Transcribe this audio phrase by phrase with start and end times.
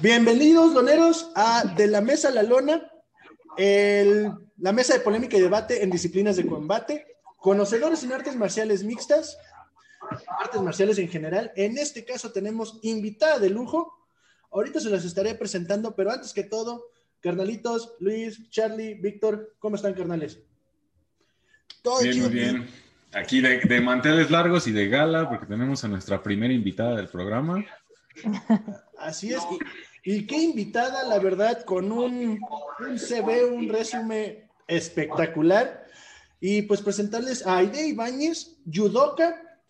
[0.00, 2.88] Bienvenidos, doneros, a De la Mesa a la Lona,
[3.56, 7.04] la mesa de polémica y debate en disciplinas de combate,
[7.36, 9.36] conocedores en artes marciales mixtas,
[10.40, 11.50] artes marciales en general.
[11.56, 13.92] En este caso tenemos invitada de lujo.
[14.52, 16.84] Ahorita se las estaré presentando, pero antes que todo,
[17.20, 20.38] carnalitos, Luis, Charlie, Víctor, ¿cómo están, carnales?
[21.82, 22.68] Todo bien, muy bien.
[23.14, 27.08] Aquí de, de, manteles largos y de gala, porque tenemos a nuestra primera invitada del
[27.08, 27.64] programa.
[28.98, 29.42] Así es.
[30.10, 32.40] Y, qué invitada, la verdad, con un,
[32.80, 35.86] un CV, un resumen espectacular.
[36.40, 39.60] Y pues presentarles a Aide Ibáñez, judoka,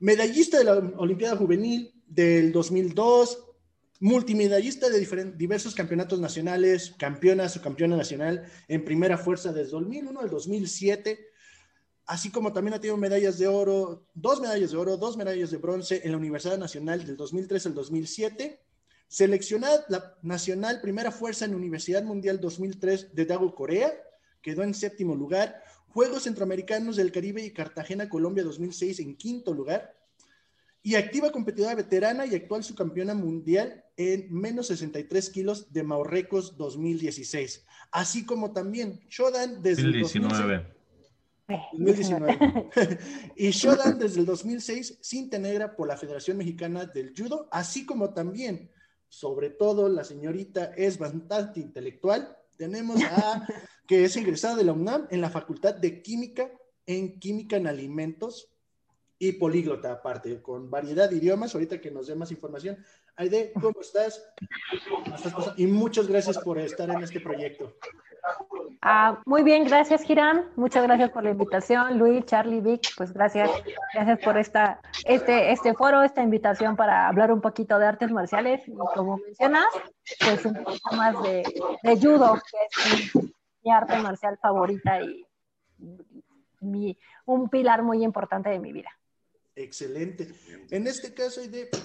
[0.00, 3.38] medallista de la Olimpiada Juvenil del 2002,
[4.00, 10.28] multimedallista de diversos campeonatos nacionales, campeona o campeona nacional en primera fuerza desde 2001 al
[10.28, 11.28] 2007
[12.06, 15.56] así como también ha tenido medallas de oro, dos medallas de oro, dos medallas de
[15.56, 18.60] bronce en la Universidad Nacional del 2003 al 2007,
[19.08, 23.92] seleccionada la nacional primera fuerza en Universidad Mundial 2003 de Dago, Corea,
[24.42, 29.94] quedó en séptimo lugar, Juegos Centroamericanos del Caribe y Cartagena, Colombia 2006 en quinto lugar,
[30.82, 37.64] y activa competidora veterana y actual subcampeona mundial en menos 63 kilos de Marruecos 2016,
[37.90, 40.74] así como también Shodan desde el 2019.
[41.72, 42.68] 2019.
[43.36, 48.12] y Shodan desde el 2006, cinta negra por la Federación Mexicana del Judo, así como
[48.12, 48.70] también,
[49.14, 52.36] sobre todo, la señorita es bastante intelectual.
[52.56, 53.46] Tenemos a
[53.86, 56.50] que es ingresada de la UNAM en la Facultad de Química,
[56.84, 58.50] en Química en Alimentos
[59.18, 61.54] y políglota aparte, con variedad de idiomas.
[61.54, 62.76] Ahorita que nos dé más información.
[63.16, 64.20] Aide, ¿cómo estás?
[65.56, 67.76] Y muchas gracias por estar en este proyecto.
[68.86, 70.50] Ah, muy bien, gracias Girán.
[70.56, 72.82] Muchas gracias por la invitación, Luis, Charlie, Vic.
[72.96, 73.50] Pues gracias,
[73.94, 78.66] gracias por esta, este, este foro, esta invitación para hablar un poquito de artes marciales.
[78.68, 79.66] Y como mencionas,
[80.20, 81.44] pues un poco más de,
[81.82, 85.26] de judo, que es mi, arte marcial favorita y
[86.60, 88.90] mi, un pilar muy importante de mi vida.
[89.56, 90.28] Excelente.
[90.70, 91.40] En este caso,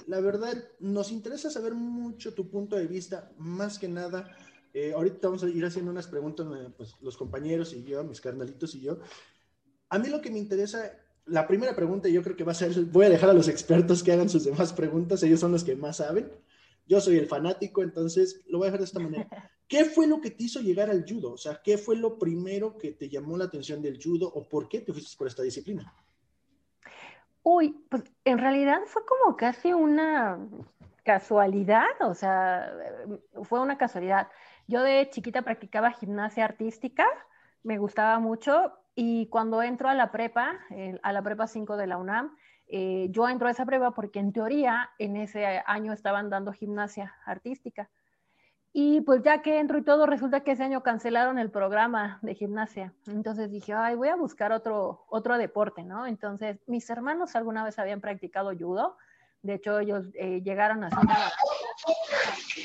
[0.06, 4.36] la verdad, nos interesa saber mucho tu punto de vista, más que nada
[4.72, 8.20] eh, ahorita vamos a ir haciendo unas preguntas, eh, pues, los compañeros y yo, mis
[8.20, 8.98] carnalitos y yo.
[9.88, 10.92] A mí lo que me interesa,
[11.26, 14.02] la primera pregunta yo creo que va a ser, voy a dejar a los expertos
[14.02, 16.30] que hagan sus demás preguntas, ellos son los que más saben.
[16.86, 19.28] Yo soy el fanático, entonces lo voy a dejar de esta manera.
[19.68, 21.32] ¿Qué fue lo que te hizo llegar al judo?
[21.32, 24.68] O sea, ¿qué fue lo primero que te llamó la atención del judo o por
[24.68, 25.94] qué te fuiste por esta disciplina?
[27.44, 30.38] Uy, pues en realidad fue como casi una
[31.04, 32.72] casualidad, o sea,
[33.44, 34.28] fue una casualidad.
[34.70, 37.04] Yo de chiquita practicaba gimnasia artística,
[37.64, 40.60] me gustaba mucho y cuando entro a la prepa,
[41.02, 42.36] a la prepa 5 de la UNAM,
[42.68, 47.16] eh, yo entro a esa prepa porque en teoría en ese año estaban dando gimnasia
[47.26, 47.90] artística.
[48.72, 52.36] Y pues ya que entro y todo, resulta que ese año cancelaron el programa de
[52.36, 52.94] gimnasia.
[53.08, 56.06] Entonces dije, ay, voy a buscar otro, otro deporte, ¿no?
[56.06, 58.96] Entonces, mis hermanos alguna vez habían practicado judo.
[59.42, 60.90] De hecho, ellos eh, llegaron a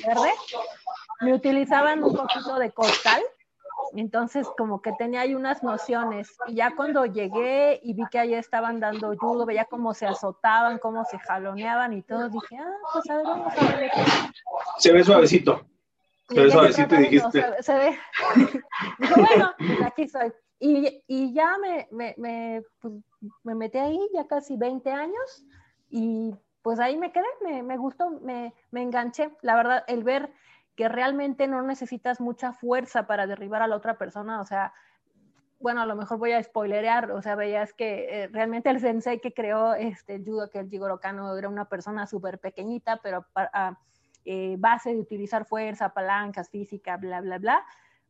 [0.05, 0.29] verde
[1.21, 3.21] me utilizaban un poquito de costal,
[3.93, 6.35] entonces como que tenía ahí unas nociones.
[6.47, 10.79] Y ya cuando llegué y vi que allí estaban dando judo, veía cómo se azotaban,
[10.79, 13.91] cómo se jaloneaban y todo, dije, ah, pues a ver, vamos a ver.
[14.77, 15.65] Se ve suavecito.
[16.29, 17.63] Se ve suavecito y dijiste.
[17.63, 17.97] Se, ve.
[19.15, 20.33] bueno, pues aquí soy.
[20.59, 22.93] Y, y ya me, me, me, pues,
[23.43, 25.45] me metí ahí, ya casi 20 años,
[25.89, 29.29] y pues ahí me quedé, me, me gustó, me, me enganché.
[29.41, 30.31] La verdad, el ver
[30.75, 34.73] que realmente no necesitas mucha fuerza para derribar a la otra persona, o sea,
[35.59, 39.19] bueno, a lo mejor voy a spoilerear, o sea, veías que eh, realmente el sensei
[39.19, 43.79] que creó este, judo, que el Jigoro Kano, era una persona súper pequeñita, pero a
[44.25, 47.65] eh, base de utilizar fuerza, palancas, física, bla, bla, bla,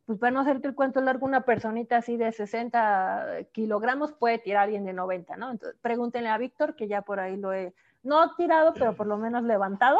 [0.06, 4.60] pues para no hacerte el cuento largo, una personita así de 60 kilogramos puede tirar
[4.60, 5.50] a alguien de 90, ¿no?
[5.50, 7.74] Entonces, pregúntenle a Víctor, que ya por ahí lo he,
[8.04, 9.98] no tirado, pero por lo menos levantado.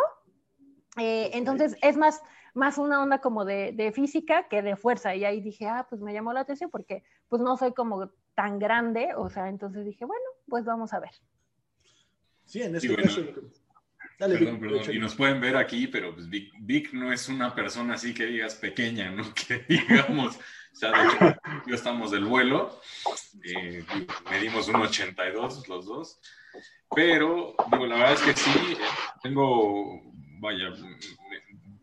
[0.96, 2.22] Eh, entonces, es más,
[2.56, 5.14] más una onda como de, física que de fuerza.
[5.14, 8.58] Y ahí dije, ah, pues me llamó la atención porque pues no soy como tan
[8.58, 11.10] grande, o sea, entonces dije, bueno, pues vamos a ver.
[12.44, 13.22] Sí, en este caso...
[14.18, 14.82] Dale, perdón, perdón.
[14.94, 18.54] Y nos pueden ver aquí, pero pues Vic, no es una persona así que digas
[18.54, 19.24] pequeña, ¿no?
[19.34, 22.80] Que digamos, o sea, de hecho, yo estamos del vuelo,
[23.44, 23.84] eh,
[24.30, 26.20] medimos un 82 los dos,
[26.94, 28.78] pero digo, la verdad es que sí,
[29.22, 30.00] tengo,
[30.40, 30.70] vaya,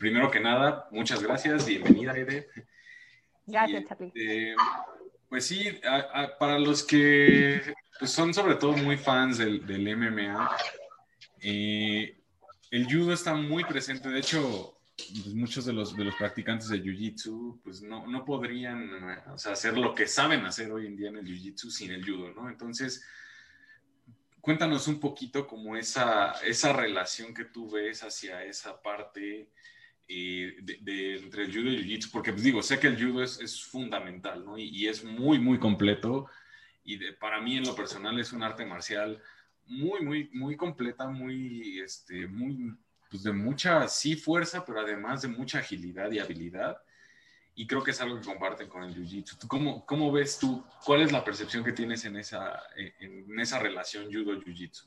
[0.04, 2.50] primero que nada, muchas gracias, bienvenida, Ede.
[3.46, 4.08] Gracias, Charlie.
[4.08, 4.54] Este,
[5.30, 5.80] pues sí,
[6.38, 10.58] para los que pues, son sobre todo muy fans del, del MMA,
[11.40, 12.22] eh,
[12.70, 14.10] el judo está muy presente.
[14.10, 18.90] De hecho, pues, muchos de los, de los practicantes de Jiu-Jitsu pues no, no podrían
[19.30, 22.06] o sea, hacer lo que saben hacer hoy en día en el Jiu-Jitsu sin el
[22.06, 22.50] judo, ¿no?
[22.50, 23.06] Entonces,
[24.42, 29.48] cuéntanos un poquito como esa, esa relación que tú ves hacia esa parte
[30.08, 33.24] eh, de, entre el judo y el jiu-jitsu, porque pues digo, sé que el judo
[33.24, 34.58] es, es fundamental, ¿no?
[34.58, 36.30] Y, y, es muy, muy completo
[36.84, 39.22] y de, para mí en lo personal es un arte marcial
[39.66, 42.76] muy, muy, muy completa, muy, este, muy,
[43.10, 46.78] pues de mucha, sí, fuerza, pero además de mucha agilidad y habilidad.
[47.56, 49.48] Y creo que es algo que comparten con el Jiu-Jitsu.
[49.48, 50.66] ¿Cómo, ¿Cómo ves tú?
[50.84, 54.86] ¿Cuál es la percepción que tienes en esa, en esa relación Judo-Jiu-Jitsu?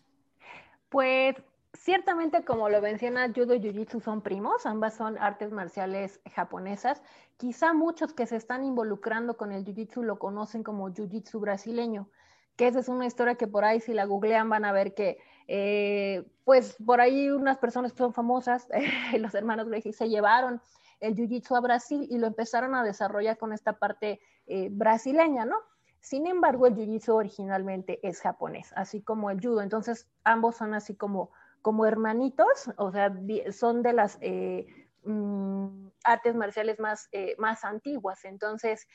[0.88, 1.36] Pues
[1.78, 7.02] ciertamente, como lo menciona, Judo y Jiu-Jitsu son primos, ambas son artes marciales japonesas.
[7.36, 12.08] Quizá muchos que se están involucrando con el Jiu-Jitsu lo conocen como Jiu-Jitsu brasileño,
[12.56, 15.18] que esa es una historia que por ahí si la googlean van a ver que
[15.48, 18.68] eh, pues por ahí unas personas que son famosas,
[19.18, 20.60] los hermanos Gracie, se llevaron
[21.00, 25.56] el jiu-jitsu a Brasil y lo empezaron a desarrollar con esta parte eh, brasileña, ¿no?
[26.00, 29.60] Sin embargo, el jiu-jitsu originalmente es japonés, así como el judo.
[29.60, 31.30] Entonces, ambos son así como,
[31.66, 33.12] como hermanitos, o sea,
[33.50, 34.68] son de las eh,
[35.02, 37.08] mm, artes marciales más,
[37.38, 38.24] más antiguas.
[38.24, 38.86] Entonces,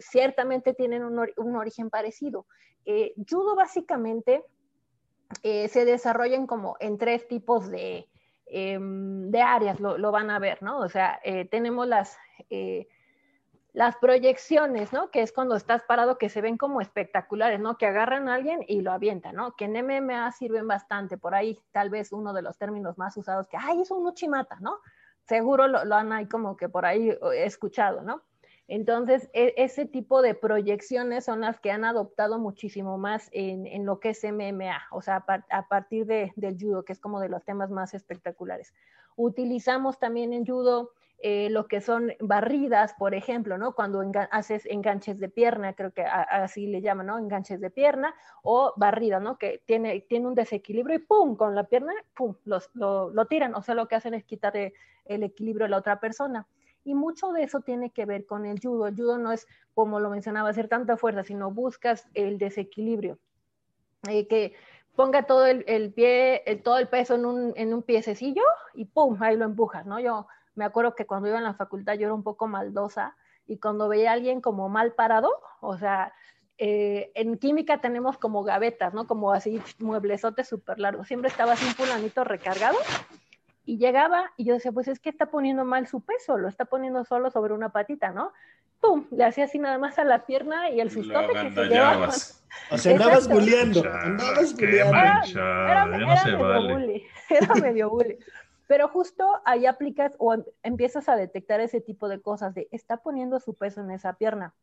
[0.00, 2.46] ciertamente tienen un, un origen parecido.
[3.28, 4.42] judo básicamente
[5.42, 8.08] eh, se desarrollan como en tres tipos de,
[8.46, 10.78] em, de áreas, lo, van a ver, ¿no?
[10.78, 12.16] O sea, eh, tenemos las,
[12.48, 12.88] eh,
[13.78, 15.08] las proyecciones, ¿no?
[15.12, 17.78] Que es cuando estás parado que se ven como espectaculares, ¿no?
[17.78, 19.54] Que agarran a alguien y lo avientan, ¿no?
[19.54, 23.46] Que en MMA sirven bastante, por ahí tal vez uno de los términos más usados
[23.46, 24.80] que, ay, es un uchimata, ¿no?
[25.28, 28.24] Seguro lo, lo han ahí como que por ahí escuchado, ¿no?
[28.66, 34.00] Entonces, e, ese tipo de proyecciones son las que han adoptado muchísimo más en, lo
[34.00, 37.70] que es MMA, o sea, a, partir del judo, que es como de los temas
[37.70, 38.74] más espectaculares.
[39.14, 40.90] Utilizamos también en judo
[41.20, 43.74] eh, lo que son barridas, por ejemplo, ¿no?
[43.74, 47.18] Cuando haces enganches de pierna, creo que así le llaman, ¿no?
[47.18, 49.36] Enganches de pierna o barrida, ¿no?
[49.36, 51.36] Que tiene, tiene un desequilibrio y ¡pum!
[51.36, 52.36] Con la pierna, ¡pum!
[52.44, 55.98] lo, lo tiran, o sea, lo que hacen es quitar el equilibrio a la otra
[55.98, 56.46] persona.
[56.84, 58.86] Y mucho de eso tiene que ver con el judo.
[58.86, 63.18] El judo no es, como lo mencionaba, hacer tanta fuerza, sino buscas el desequilibrio.
[64.08, 64.54] Eh, que
[64.94, 68.42] ponga todo el, pie, todo el peso en un, en un piececillo
[68.74, 69.20] y ¡pum!
[69.20, 69.98] Ahí lo empujas, ¿no?
[69.98, 73.16] Yo me acuerdo que cuando iba en la facultad yo era un poco maldosa
[73.46, 76.12] y cuando veía a alguien como mal parado, o sea,
[76.58, 79.06] eh, en química tenemos como gavetas, ¿no?
[79.06, 81.06] Como así mueblesotes súper largos.
[81.06, 82.76] Siempre estaba así un fulanito recargado
[83.64, 86.64] y llegaba y yo decía, pues es que está poniendo mal su peso, lo está
[86.64, 88.32] poniendo solo sobre una patita, ¿no?
[88.80, 89.06] ¡Pum!
[89.12, 92.08] Le hacía así nada más a la pierna y el sustote que se llevaba.
[92.70, 94.96] O sea, andabas bulleando, andabas bulleando.
[95.68, 98.18] Era, medio bully, era medio bully.
[98.68, 102.98] Pero justo ahí aplicas o em, empiezas a detectar ese tipo de cosas de está
[102.98, 104.54] poniendo su peso en esa pierna.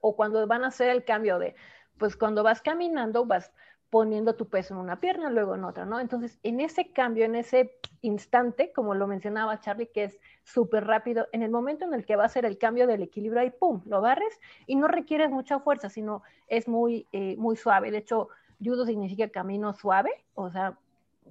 [0.00, 1.56] O cuando van a hacer el cambio de,
[1.98, 3.50] pues cuando vas caminando, vas
[3.90, 6.00] poniendo tu peso en una pierna, luego en otra, ¿no?
[6.00, 11.26] Entonces, en ese cambio, en ese instante, como lo mencionaba Charlie, que es súper rápido,
[11.32, 13.82] en el momento en el que va a ser el cambio del equilibrio, ahí, ¡pum!,
[13.84, 17.90] lo barres y no requieres mucha fuerza, sino es muy, eh, muy suave.
[17.90, 18.28] De hecho,
[18.64, 20.78] judo significa camino suave, o sea,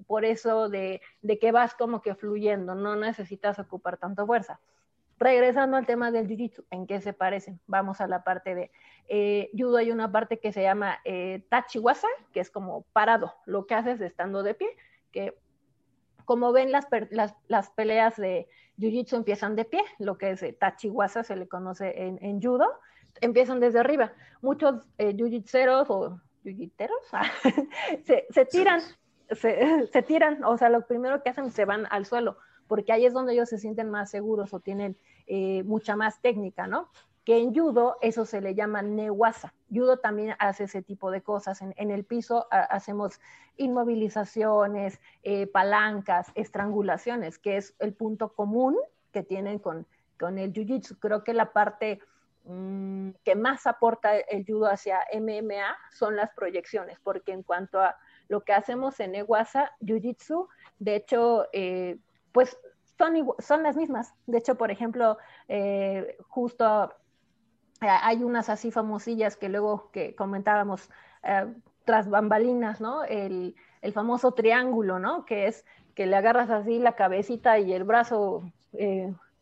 [0.07, 4.59] por eso de, de que vas como que fluyendo, no necesitas ocupar tanta fuerza
[5.21, 7.59] regresando al tema del jiu-jitsu, ¿en qué se parecen?
[7.67, 8.71] Vamos a la parte de
[9.07, 13.67] eh, judo, hay una parte que se llama eh, tachiwasa, que es como parado, lo
[13.67, 14.75] que haces estando de pie,
[15.11, 15.37] que
[16.25, 16.87] como ven las,
[17.47, 18.47] las, peleas de
[18.79, 22.67] jiu-jitsu empiezan de pie, lo que es eh, tachiwasa se le conoce en, judo,
[23.21, 24.13] empiezan desde arriba.
[24.41, 27.03] Muchos eh, jiu-jitseros o jiu-jiteros
[28.05, 28.81] se, se, tiran,
[29.91, 33.13] se, tiran, o sea, lo primero que hacen se van al suelo, porque ahí es
[33.13, 34.97] donde ellos se sienten más seguros o tienen
[35.27, 36.89] eh, mucha más técnica, ¿no?
[37.23, 39.53] Que en judo eso se le llama newasa.
[39.71, 41.61] Judo también hace ese tipo de cosas.
[41.61, 43.19] En, el piso hacemos
[43.57, 48.75] inmovilizaciones, eh, palancas, estrangulaciones, que es el punto común
[49.11, 49.85] que tienen con,
[50.19, 50.97] con el jiu-jitsu.
[50.99, 51.99] Creo que la parte
[52.45, 57.97] mm, que más aporta el judo hacia MMA son las proyecciones, porque en cuanto a
[58.27, 60.47] lo que hacemos en Ewasa, Jiu-Jitsu,
[60.79, 61.97] de hecho, eh,
[62.31, 62.57] pues
[62.97, 64.13] son, son las mismas.
[64.25, 66.91] De hecho, por ejemplo, eh, justo
[67.81, 70.89] eh, hay unas así famosillas que luego que comentábamos
[71.85, 73.03] tras bambalinas, ¿no?
[73.03, 75.23] El, el, famoso triángulo, ¿no?
[75.25, 78.51] Que es que le agarras así la cabecita y el brazo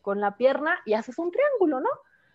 [0.02, 1.88] con la pierna y haces un triángulo, ¿no?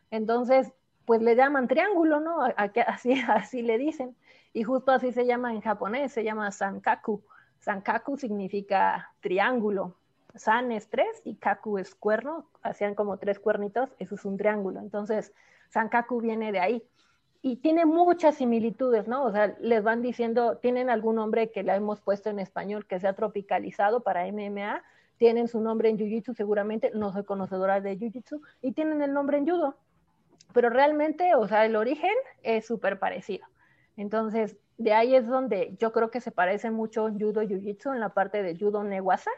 [0.09, 0.73] Entonces,
[1.05, 2.39] pues le llaman triángulo, ¿no?
[2.87, 4.15] así, le dicen.
[4.53, 7.21] Y justo así se llama en japonés, se llama sankaku.
[7.59, 9.95] Sankaku significa triángulo.
[10.35, 14.81] San es tres y Kaku es cuerno, hacían como tres cuernitos, eso es un triángulo.
[14.81, 15.33] Entonces,
[15.69, 16.83] San Kaku viene de ahí.
[17.41, 19.23] Y tiene muchas similitudes, ¿no?
[19.23, 22.99] O sea, les van diciendo, tienen algún nombre que le hemos puesto en español que
[22.99, 24.83] sea tropicalizado para MMA,
[25.17, 29.37] tienen su nombre en Jiu-Jitsu seguramente, no soy conocedora de Jiu-Jitsu, y tienen el nombre
[29.37, 29.75] en Judo.
[30.53, 32.13] Pero realmente, o sea, el origen
[32.43, 33.45] es súper parecido.
[33.97, 37.99] Entonces, de ahí es donde yo creo que se parecen mucho Judo y Jiu-Jitsu en
[37.99, 39.31] la parte de Judo Newasa.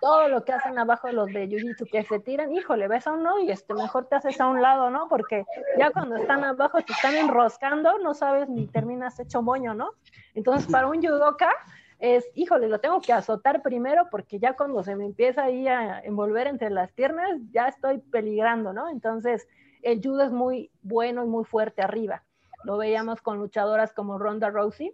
[0.00, 3.38] Todo lo que hacen abajo los de Jiu-Jitsu que se tiran, híjole, ves a uno
[3.40, 5.08] y este, mejor te haces a un lado, ¿no?
[5.08, 5.44] Porque
[5.78, 9.92] ya cuando están abajo te están enroscando, no sabes ni terminas hecho moño, ¿no?
[10.34, 11.50] Entonces, para un judoka
[11.98, 16.00] es, híjole, lo tengo que azotar primero porque ya cuando se me empieza ahí a
[16.00, 18.90] envolver entre las piernas, ya estoy peligrando, ¿no?
[18.90, 19.48] Entonces,
[19.86, 22.24] el judo es muy bueno y muy fuerte arriba.
[22.64, 24.92] Lo veíamos con luchadoras como Ronda Rousey,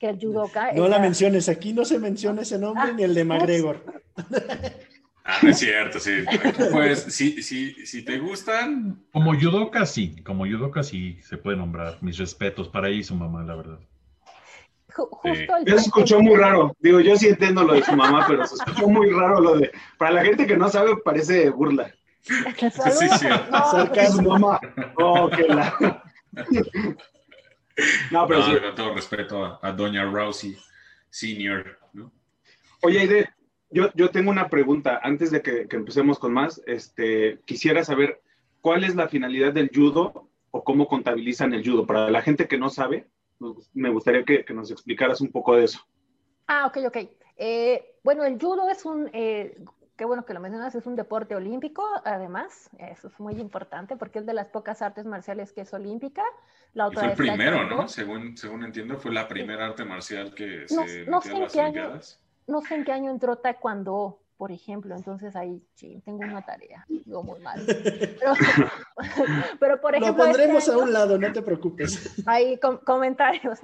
[0.00, 0.72] que el judoka...
[0.72, 3.84] No la menciones, aquí no se menciona ese nombre ni el de McGregor.
[5.26, 6.10] Ah, es cierto, sí.
[6.70, 9.06] Pues, si, si, si te gustan...
[9.12, 10.22] Como judoka, sí.
[10.22, 11.96] Como judoka, sí se puede nombrar.
[12.02, 13.78] Mis respetos para ella y su mamá, la verdad.
[14.92, 16.76] Justo Eso se escuchó muy raro.
[16.78, 19.70] Digo, yo sí entiendo lo de su mamá, pero se escuchó muy raro lo de...
[19.98, 21.94] Para la gente que no sabe, parece burla.
[22.24, 23.26] Sí, sí.
[23.50, 24.60] No, su mamá.
[24.96, 26.02] Oh, que la...
[28.10, 30.56] no, pero con todo respeto a, Doña Rousey
[31.10, 31.78] Senior.
[31.92, 32.10] ¿no?
[32.82, 33.28] Oye, Aide,
[33.70, 35.00] yo, yo tengo una pregunta.
[35.02, 38.22] Antes de que, empecemos con más, este, quisiera saber
[38.62, 41.86] cuál es la finalidad del judo o cómo contabilizan el judo.
[41.86, 43.06] Para la gente que no sabe,
[43.74, 45.80] me gustaría que, nos explicaras un poco de eso.
[46.46, 46.96] Ah, ok, ok.
[47.36, 49.58] Eh, bueno, el judo es un, eh,
[49.96, 54.18] qué bueno que lo mencionas, es un deporte olímpico, además, eso es muy importante porque
[54.18, 56.22] es de las pocas artes marciales que es olímpica.
[56.72, 57.88] La otra fue el primero, ¿no?
[57.88, 62.00] Según, según entiendo, fue la primera arte marcial que se no, sé en qué año,
[62.46, 66.84] no sé en qué año entró Taekwondo, por ejemplo, entonces ahí sí, tengo una tarea,
[66.88, 67.64] digo muy mal.
[69.60, 70.24] Pero, por ejemplo...
[70.24, 72.20] Lo pondremos este a un lado, no te preocupes.
[72.26, 73.60] Hay comentarios.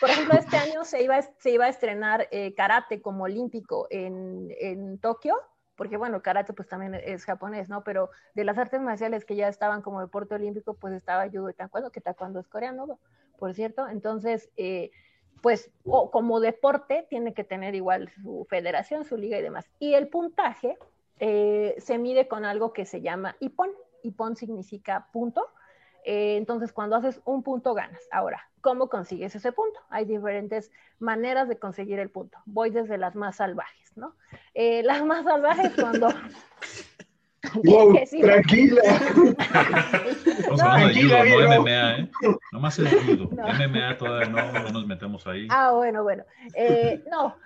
[0.00, 4.52] Por ejemplo, este año se iba, se iba a estrenar eh, karate como olímpico en,
[4.58, 5.36] en Tokio,
[5.78, 7.84] porque bueno, karate pues también es japonés, ¿no?
[7.84, 11.54] Pero de las artes marciales que ya estaban como deporte olímpico, pues estaba judo y
[11.54, 12.98] taekwondo, que taekwondo es coreano,
[13.38, 13.88] por cierto.
[13.88, 14.90] Entonces, eh,
[15.40, 19.70] pues como deporte tiene que tener igual su federación, su liga y demás.
[19.78, 20.76] Y el puntaje
[21.20, 23.70] eh, se mide con algo que se llama IPON.
[24.02, 25.46] IPON significa punto.
[26.10, 28.00] Eh, entonces, cuando haces un punto, ganas.
[28.10, 29.78] Ahora, ¿cómo consigues ese punto?
[29.90, 32.38] Hay diferentes maneras de conseguir el punto.
[32.46, 34.14] Voy desde las más salvajes, ¿no?
[34.54, 36.08] Eh, las más salvajes cuando...
[37.64, 38.82] Wow, tranquila.
[40.50, 42.10] Hablando de judo, no MMA, ¿eh?
[42.52, 43.30] Nomás es judo.
[43.30, 45.46] MMA todavía no, no, nos metemos ahí.
[45.48, 46.24] Ah, bueno, bueno.
[46.54, 47.36] Eh, no,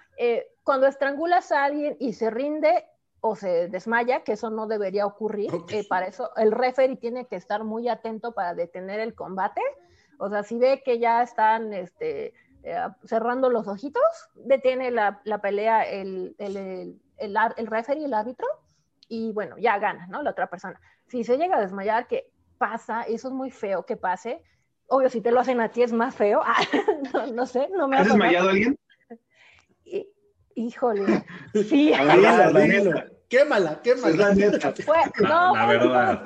[0.65, 2.85] cuando estrangulas a alguien y se rinde,
[3.25, 5.51] o se desmaya, que eso no debería ocurrir.
[5.71, 9.63] Eh, para eso el referee tiene que estar muy atento para detener el combate.
[10.19, 14.03] O sea, si ve que ya están este, eh, cerrando los ojitos,
[14.35, 18.49] detiene la, la pelea el, el, el, el, referee, el árbitro,
[19.09, 20.21] y bueno, ya gana, ¿no?
[20.23, 20.81] La otra persona.
[21.07, 24.43] Si se llega a desmayar, que pasa, eso es muy feo que pase.
[24.89, 26.43] Obvio, si te lo hacen a ti es más feo.
[27.15, 28.77] no, no, sé, no me ¿Has desmayado alguien?
[30.55, 31.25] Híjole.
[31.69, 31.93] Sí.
[33.29, 34.35] Quémala, quémala.
[34.85, 36.25] Fue, no, la, verdad.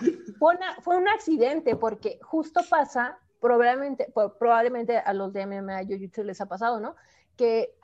[0.83, 6.47] Fue, un accidente porque justo pasa, probablemente, probablemente a los de MMA Jiu-Jitsu les ha
[6.47, 6.97] pasado, ¿no?
[7.37, 7.76] Que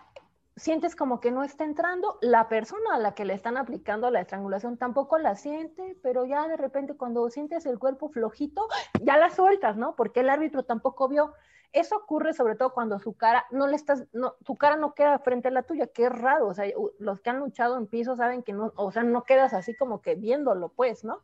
[0.57, 4.21] sientes como que no está entrando, la persona a la que le están aplicando la
[4.21, 8.67] estrangulación tampoco la siente, pero ya de repente cuando sientes el cuerpo flojito,
[9.01, 9.95] ya la sueltas, ¿no?
[9.95, 11.33] Porque el árbitro tampoco vio.
[11.73, 14.05] Eso ocurre sobre todo cuando su cara no le estás,
[14.47, 16.67] su cara no queda frente a la tuya, que es raro, o sea,
[16.99, 20.03] los que han luchado en piso saben que no, o sea, no quedas así como
[20.03, 21.23] que viéndolo, pues, ¿no?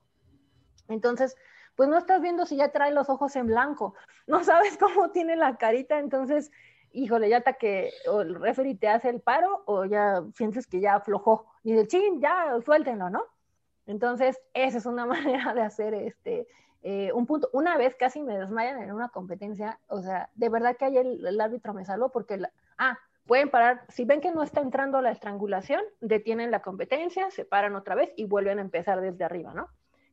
[0.89, 1.37] Entonces,
[1.77, 3.95] pues no estás viendo si ya trae los ojos en blanco,
[4.27, 6.51] no sabes cómo tiene la carita, entonces,
[6.93, 10.95] híjole, ya hasta que el referee te hace el paro o ya sientes que ya
[10.95, 13.25] aflojó y dice, ching, ya suéltenlo, ¿no?
[13.87, 15.07] Entonces, esa es una
[15.45, 16.47] manera de hacer este,
[16.91, 20.75] eh, un punto, una vez casi me desmayan en una competencia, o sea, de verdad
[20.79, 22.41] que ayer el, árbitro me salvó porque,
[22.79, 27.45] ah, pueden parar, si ven que no está entrando la estrangulación, detienen la competencia, se
[27.45, 29.69] paran otra vez y vuelven a empezar desde arriba, ¿no?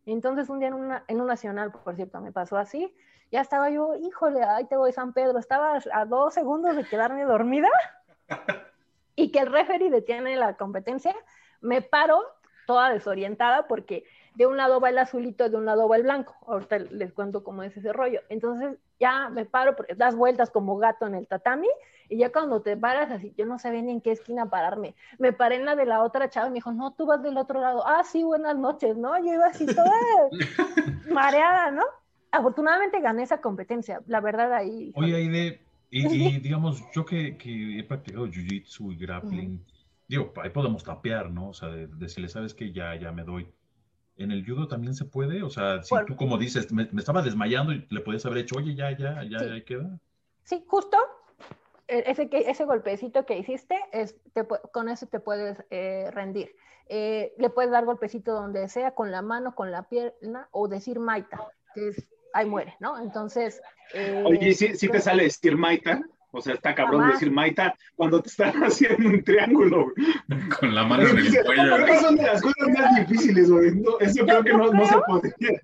[0.05, 2.93] Entonces un día en, un nacional, por cierto, me pasó así,
[3.31, 7.23] ya estaba yo, híjole, ahí te voy San Pedro, estaba a dos segundos de quedarme
[7.23, 7.69] dormida
[9.15, 11.15] y que el referee detiene la competencia,
[11.61, 12.21] me paro
[12.67, 14.03] toda desorientada porque
[14.35, 16.35] de un lado va el azulito, de un lado va el blanco.
[16.47, 18.21] Ahorita les cuento cómo es ese rollo.
[18.29, 21.67] Entonces, ya me paro, porque das vueltas como gato en el tatami,
[22.09, 24.95] y ya cuando te paras así, yo no sabía ni en qué esquina pararme.
[25.17, 27.37] Me paré en la de la otra chava y me dijo, no, tú vas del
[27.37, 27.85] otro lado.
[27.85, 29.17] Ah, sí, buenas noches, ¿no?
[29.17, 29.91] Yo iba así toda
[31.11, 31.83] mareada, ¿no?
[32.31, 34.91] Afortunadamente gané esa competencia, la verdad ahí.
[34.95, 39.65] Oye, Aide, y, digamos, yo que, que he practicado jiu-jitsu y grappling,
[40.07, 41.49] digo, ahí podemos tapear, ¿no?
[41.49, 43.47] O sea, de, decirle, sabes que ya, ya me doy.
[44.17, 45.43] ¿En el judo también se puede?
[45.43, 48.73] O sea, si tú como dices, me, estaba desmayando y le puedes haber hecho, oye,
[48.75, 49.99] ya, ya, ya, ya queda.
[50.43, 50.97] Sí, justo
[51.87, 54.15] e, ese, ese golpecito que hiciste, es,
[54.71, 56.55] con eso te puedes eh, rendir.
[56.87, 60.99] Eh, le puedes dar golpecito donde sea, con la mano, con la pierna, o decir
[60.99, 61.41] maita,
[61.73, 63.01] que es, ahí muere, ¿no?
[63.01, 63.61] Entonces...
[63.93, 66.01] Eh, Oye, ¿sí, sí te sale decir maita?
[66.35, 69.93] O sea, está cabrón decir Maita cuando te están haciendo un triángulo.
[70.59, 71.77] Con la mano en el cuello.
[71.77, 73.71] Porque son de las cosas más difíciles, güey.
[74.01, 75.61] eso creo que no, no se podría.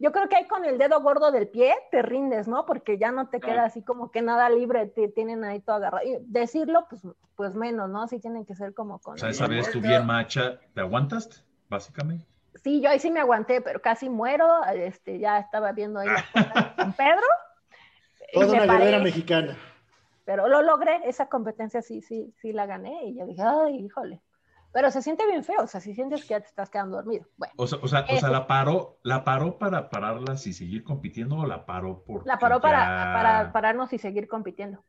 [0.00, 2.64] Yo creo que ahí con el dedo gordo del pie te rindes, ¿no?
[2.64, 6.06] Porque ya no te queda así como que nada libre, te tienen ahí todo agarrado.
[6.06, 7.02] Y decirlo, pues,
[7.36, 8.08] pues menos, ¿no?
[8.08, 9.14] Sí tienen que ser como con...
[9.14, 11.36] O sea, esa vez tú bien macha, ¿te aguantaste,
[11.68, 12.24] básicamente?
[12.64, 14.64] Sí, yo ahí sí me aguanté, pero casi muero.
[14.74, 16.08] Este, ya estaba viendo ahí
[16.76, 17.26] con Pedro.
[18.32, 19.56] Toda una guerrera mexicana
[20.24, 24.20] pero lo logré, esa competencia sí, sí, sí la gané y yo dije, ay, híjole.
[24.72, 27.26] Pero se siente bien feo, o sea, si sientes que ya te estás quedando dormido.
[27.36, 30.84] Bueno, o sea, o sea, o sea la paró, la paró para pararlas y seguir
[30.84, 32.78] compitiendo o la paró por La paró para,
[33.12, 34.84] para pararnos y seguir compitiendo.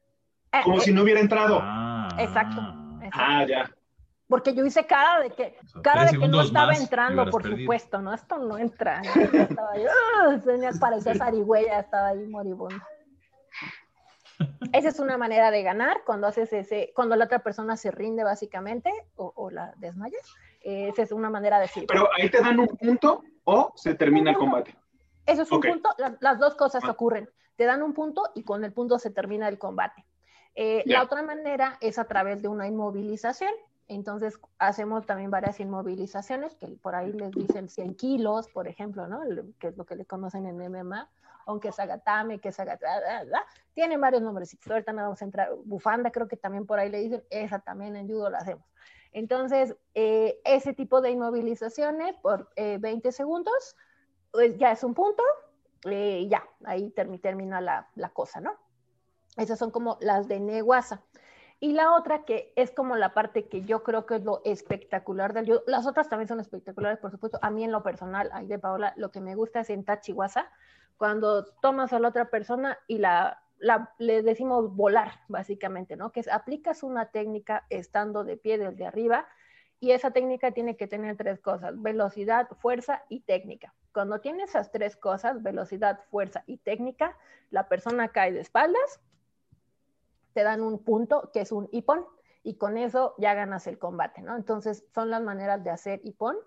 [0.51, 1.59] Eh, Como eh, si no hubiera entrado.
[1.61, 2.61] Ah, exacto,
[3.13, 3.69] Ah, ya.
[4.27, 8.13] Porque yo hice cara de que, cara de que no estaba entrando, por supuesto, ¿no?
[8.13, 9.01] Esto no entra.
[9.01, 9.89] Estaba yo,
[10.29, 12.81] uh, parecía zarigüeya, estaba ahí moribundo.
[14.73, 18.23] Esa es una manera de ganar cuando haces ese, cuando la otra persona se rinde
[18.23, 20.35] básicamente o, la desmayas.
[20.61, 21.85] esa es una manera de decir.
[21.87, 24.75] Pero ahí te dan un punto o se termina el combate.
[25.25, 26.91] Eso es un punto, las dos cosas ah.
[26.91, 27.29] ocurren.
[27.55, 30.05] Te dan un punto y con el punto se termina el combate.
[30.55, 33.51] Eh, la otra manera es a través de una inmovilización.
[33.87, 39.21] Entonces hacemos también varias inmovilizaciones, que por ahí les dicen 100 kilos, por ejemplo, ¿no?
[39.59, 41.09] Que es lo que le conocen en MMA
[41.45, 43.31] aunque es agatame, que es agatame,
[43.73, 44.57] tiene varios nombres.
[44.69, 47.95] Ahorita no vamos a entrar, bufanda creo que también por ahí le dicen, esa también
[47.95, 48.65] en judo la hacemos.
[49.13, 53.75] Entonces, eh, ese tipo de inmovilizaciones por 20 eh, segundos,
[54.31, 55.23] pues ya es un punto,
[55.85, 58.53] eh, ya, ahí termina la, la, cosa, ¿no?
[59.37, 61.03] Esas son como las de Neguasa.
[61.59, 65.33] Y la otra que es como la parte que yo creo que es lo espectacular
[65.33, 65.63] del judo.
[65.67, 67.37] Las otras también son espectaculares, por supuesto.
[67.41, 70.49] A mí en lo personal, ahí de Paola, lo que me gusta es en Tachihuasa,
[71.01, 73.41] cuando tomas a la otra persona y la,
[73.97, 76.11] le decimos volar, básicamente, ¿no?
[76.11, 79.27] Que es aplicas una técnica estando de pie desde arriba
[79.79, 83.73] y esa técnica tiene que tener tres cosas, velocidad, fuerza y técnica.
[83.91, 87.17] Cuando tiene esas tres cosas, velocidad, fuerza y técnica,
[87.49, 89.01] la persona cae de espaldas,
[90.33, 92.05] te dan un punto que es un hipón
[92.43, 94.35] y con eso ya ganas el combate, ¿no?
[94.35, 96.37] Entonces son las maneras de hacer hipón.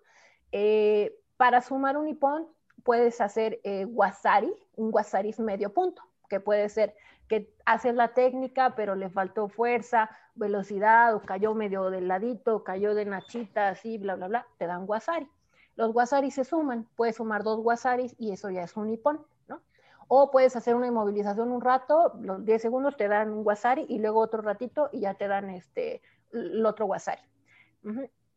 [0.53, 2.47] Eh, para sumar un hipón
[2.83, 6.95] puedes hacer eh, wasari, un wasari medio punto, que puede ser
[7.29, 12.95] que haces la técnica, pero le faltó fuerza, velocidad, o cayó medio del ladito, cayó
[12.95, 15.29] de nachita, así, bla, bla, bla, te dan wasari.
[15.77, 19.61] Los wasari se suman, puedes sumar dos wasaris y eso ya es un nipón, ¿no?
[20.07, 23.99] O puedes hacer una inmovilización un rato, los 10 segundos te dan un wasari y
[23.99, 27.23] luego otro ratito y ya te dan este, el otro wasari.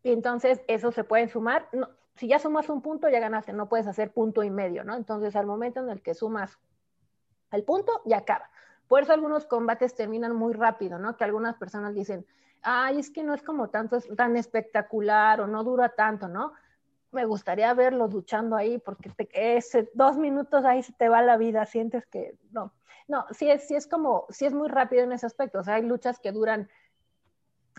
[0.03, 1.67] Y entonces eso se pueden sumar.
[1.73, 4.95] No, si ya sumas un punto, ya ganaste, no puedes hacer punto y medio, ¿no?
[4.95, 6.57] Entonces, al momento en el que sumas
[7.51, 8.49] el punto, ya acaba.
[8.87, 11.17] Por eso algunos combates terminan muy rápido, ¿no?
[11.17, 12.25] Que algunas personas dicen,
[12.61, 16.53] ay, es que no es como tanto, tan espectacular o no dura tanto, ¿no?
[17.11, 21.37] Me gustaría verlos luchando ahí porque te, ese, dos minutos ahí se te va la
[21.37, 22.73] vida, sientes que no.
[23.07, 25.59] No, sí es, es como, sí es muy rápido en ese aspecto.
[25.59, 26.69] O sea, hay luchas que duran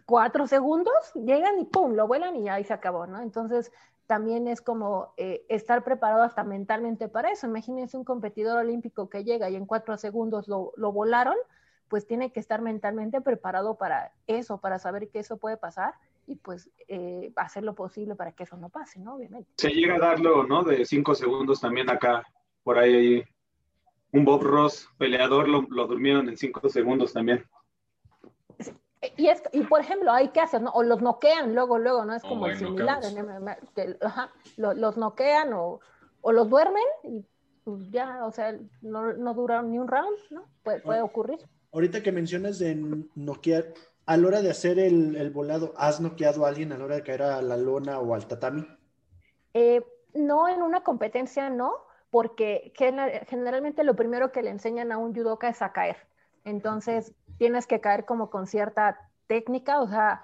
[0.06, 3.20] cuatro segundos, llegan y pum, lo vuelan y ahí se acabó, ¿no?
[3.20, 3.70] Entonces,
[4.08, 7.46] también es como eh, estar preparado hasta mentalmente para eso.
[7.46, 11.36] Imagínense un competidor olímpico que llega y en cuatro segundos lo, volaron,
[11.88, 15.92] pues tiene que estar mentalmente preparado para eso, para saber que eso puede pasar
[16.26, 19.16] y pues eh, hacer lo posible para que eso no pase, ¿no?
[19.16, 19.50] Obviamente.
[19.58, 20.62] Se llega a darlo, ¿no?
[20.62, 22.24] De cinco segundos también acá,
[22.62, 23.22] por ahí,
[24.12, 27.44] un Bob Ross peleador lo, lo durmieron en cinco segundos también.
[29.16, 30.70] Y, es, y por ejemplo, hay que hacer, ¿no?
[30.70, 32.14] O los noquean luego, luego, ¿no?
[32.14, 33.00] Es como el similar
[34.56, 35.80] los noquean o,
[36.20, 37.24] o, los duermen y
[37.64, 40.46] pues ya, o sea, no, no duran ni un round, ¿no?
[40.64, 41.38] Puede, puede ocurrir.
[41.72, 42.74] Ahorita que mencionas de
[43.14, 43.66] noquear,
[44.06, 46.94] a la hora de hacer el, el, volado, ¿has noqueado a alguien a la hora
[46.96, 48.66] de caer a la lona o al tatami?
[49.52, 49.84] Eh,
[50.14, 51.74] no, en una competencia no,
[52.10, 52.72] porque
[53.28, 56.07] generalmente lo primero que le enseñan a un judoka es a caer.
[56.48, 60.22] Entonces, tienes que caer como con cierta técnica, o sea,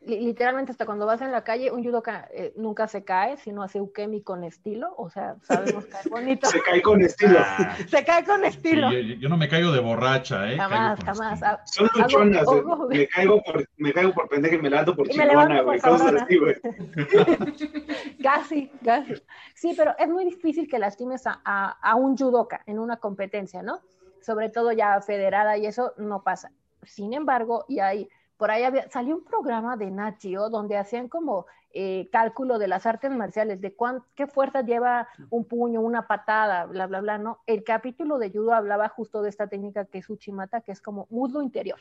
[0.00, 3.80] literalmente hasta cuando vas en la calle, un judoka eh, nunca se cae, sino hace
[3.80, 6.46] ukemi con estilo, o sea, sabemos caer bonito.
[6.50, 7.38] se cae con estilo.
[7.40, 7.76] Ah.
[7.88, 8.92] se cae con estilo.
[8.92, 10.56] yo, no me caigo de borracha, ¿eh?
[10.56, 11.40] Jamás, jamás.
[11.64, 12.62] Son luchonas, eh.
[12.88, 16.38] me, caigo por, me caigo por pendeja y me levanto por chingona, güey, cosas así,
[16.38, 16.54] güey.
[18.22, 19.14] casi, casi.
[19.54, 23.62] Sí, pero es muy difícil que lastimes a, a, a un judoka en una competencia,
[23.62, 23.80] ¿no?
[24.26, 26.50] Sobre todo ya federada y eso no pasa.
[26.82, 31.46] Sin embargo, y hay por ahí había, salió un programa de Nachio donde hacían como
[31.72, 33.74] eh, cálculo de las artes marciales, de
[34.14, 37.40] qué fuerza lleva un puño, una patada, bla, bla, bla, ¿no?
[37.46, 41.06] El capítulo de judo hablaba justo de esta técnica que es Uchimata, que es como
[41.08, 41.78] muslo interior.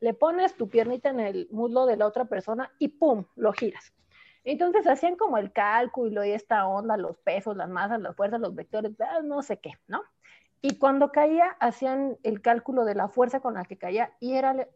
[0.00, 3.24] Le pones tu piernita en el muslo de la otra persona y ¡pum!
[3.36, 3.92] lo giras.
[4.44, 8.54] Entonces hacían como el cálculo y esta onda, los pesos, las masas, las fuerzas, los
[8.54, 8.92] vectores,
[9.24, 10.02] no sé qué, ¿no?
[10.60, 14.68] Y cuando caía, hacían el cálculo de la fuerza con la que caía y era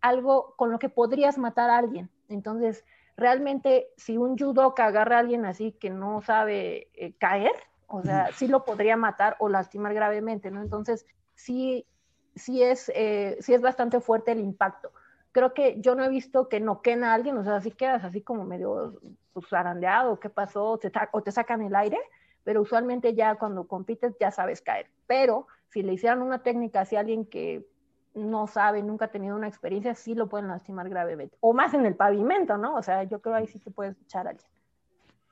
[0.00, 2.10] algo con lo que podrías matar a alguien.
[2.28, 2.84] Entonces,
[3.16, 7.52] realmente, si un judoka agarra a alguien así que no sabe eh, caer,
[7.86, 10.62] o sea, sí lo podría matar o lastimar gravemente, ¿no?
[10.62, 11.04] Entonces,
[11.34, 11.86] sí,
[12.34, 14.92] sí es, eh, sí es bastante fuerte el impacto.
[15.32, 18.22] Creo que yo no he visto que noquen a alguien, o sea, si quedas así
[18.22, 18.98] como medio
[19.34, 20.78] pues, zarandeado, ¿qué pasó?
[20.78, 21.98] Te o te sacan el aire,
[22.44, 24.90] pero usualmente ya cuando compites ya sabes caer.
[25.06, 27.66] Pero si le hicieran una técnica así a alguien que
[28.14, 31.36] no sabe, nunca ha tenido una experiencia, sí lo pueden lastimar gravemente.
[31.40, 32.74] O más en el pavimento, ¿no?
[32.76, 34.48] O sea, yo creo ahí sí te puedes echar a alguien.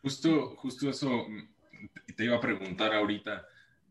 [0.02, 1.26] Justo, justo eso
[2.16, 3.46] te iba a preguntar ahorita.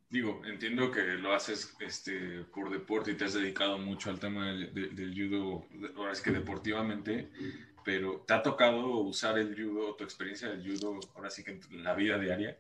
[0.10, 4.48] Digo, entiendo que lo haces este, por deporte y te has dedicado mucho al tema
[4.48, 7.30] del, del, judo, ahora es que deportivamente,
[7.86, 11.84] pero ¿te ha tocado usar el judo, tu experiencia del judo, ahora sí que en
[11.84, 12.58] la vida diaria?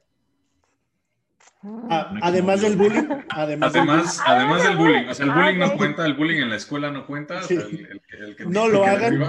[1.89, 3.07] Ah, además del bullying.
[3.29, 5.09] Además, además, además del bullying.
[5.09, 7.41] O sea, el bullying no cuenta, el bullying en la escuela no cuenta.
[8.47, 9.19] no lo hagan.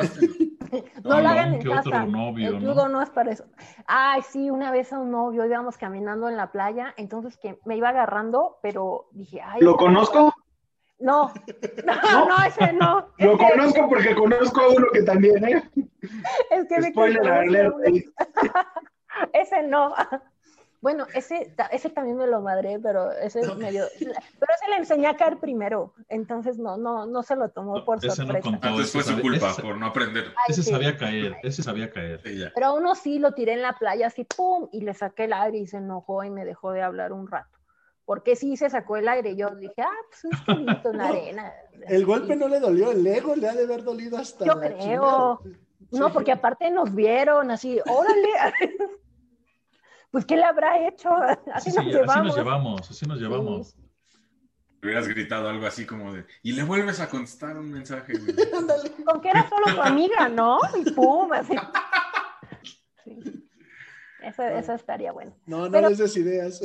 [1.02, 2.04] No, lo hagan en casa.
[2.04, 3.02] el judo ¿no?
[3.02, 3.44] es para eso.
[3.87, 7.76] Ay, sí, una vez a un novio íbamos caminando en la playa, entonces que me
[7.76, 9.61] iba agarrando, pero dije, ay.
[9.61, 10.33] ¿Lo conozco?
[11.02, 11.33] No,
[11.87, 13.09] no, no, ese no.
[13.18, 15.70] Lo conozco porque conozco a uno que también, ¿eh?
[16.50, 17.74] Es que Spoiler alert.
[19.33, 19.94] Ese no.
[20.81, 23.85] Bueno, ese, ese también me lo madré, pero ese es medio.
[23.99, 27.99] Pero se le enseñé a caer primero, entonces no, no, no se lo tomó por
[27.99, 28.49] ese sorpresa.
[28.49, 30.33] No entonces fue su culpa por no aprender.
[30.49, 32.23] ese sabía caer, ese sabía caer.
[32.23, 35.35] Pero a uno sí lo tiré en la playa, así pum, y le saqué el
[35.35, 37.59] aire y se enojó y me dejó de hablar un rato.
[38.07, 41.09] Porque sí se sacó el aire y yo dije, ah, pues es que en la
[41.09, 41.53] arena.
[41.87, 44.47] El golpe no le dolió, el ego le ha de haber dolido hasta.
[44.47, 45.40] Yo creo.
[45.93, 48.29] No, porque aparte nos vieron así, órale.
[50.11, 51.11] pues ¿qué le habrá hecho?
[51.53, 52.11] Así, nos, llevamos.
[52.11, 52.90] así nos llevamos.
[52.90, 53.77] Así nos llevamos,
[54.83, 58.14] Hubieras gritado algo así como de, y le vuelves a contestar un mensaje.
[59.05, 60.59] Con que era solo tu amiga, ¿no?
[60.83, 61.55] Y pum, así.
[64.23, 65.33] Eso, eso, estaría bueno.
[65.46, 66.61] No, no les des ideas.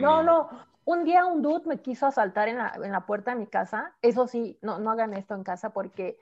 [0.00, 0.48] No no,
[0.86, 3.94] Un día un dude me quiso asaltar en la, en la puerta de mi casa.
[4.00, 6.18] Eso sí, no, no hagan esto en casa porque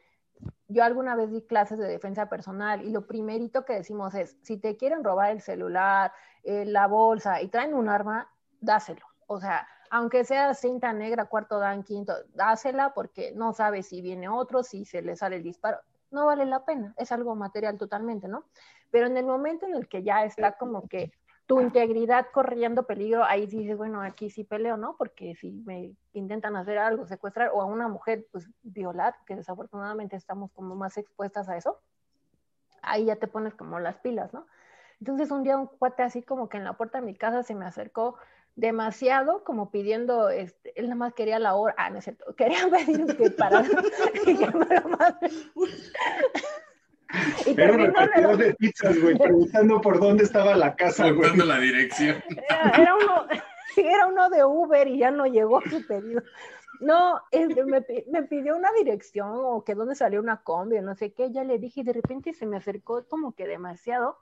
[0.72, 4.56] yo alguna vez di clases de defensa personal y lo primerito que decimos es, si
[4.56, 8.28] te quieren robar el celular, eh, la bolsa y traen un arma,
[8.60, 9.06] dáselo.
[9.26, 14.28] O sea, aunque sea cinta negra, cuarto dan, quinto, dásela porque no sabes si viene
[14.28, 15.78] otro, si se le sale el disparo.
[16.10, 18.44] No vale la pena, es algo material totalmente, ¿no?
[18.90, 21.12] Pero en el momento en el que ya está como que
[21.46, 24.96] tu integridad corriendo peligro, ahí dices, bueno, aquí sí peleo, ¿no?
[24.96, 30.16] Porque si me intentan hacer algo, secuestrar o a una mujer, pues violar, que desafortunadamente
[30.16, 31.80] estamos como más expuestas a eso,
[32.82, 34.46] ahí ya te pones como las pilas, ¿no?
[35.00, 37.54] Entonces un día un cuate así como que en la puerta de mi casa se
[37.54, 38.16] me acercó
[38.54, 42.68] demasiado como pidiendo, este, él nada más quería la hora, ah, no es cierto, quería
[42.68, 43.72] pedir que para que
[47.46, 51.36] y Era un de pizzas, güey, preguntando por dónde estaba la casa, güey.
[51.36, 52.22] la dirección.
[52.48, 53.26] Era, uno,
[53.76, 56.22] era uno de Uber y ya no llegó su pedido.
[56.80, 61.12] No, me, me, pidió una dirección o que dónde salió una combi o no sé
[61.12, 64.18] qué, ya le dije y de repente se me acercó como que demasiado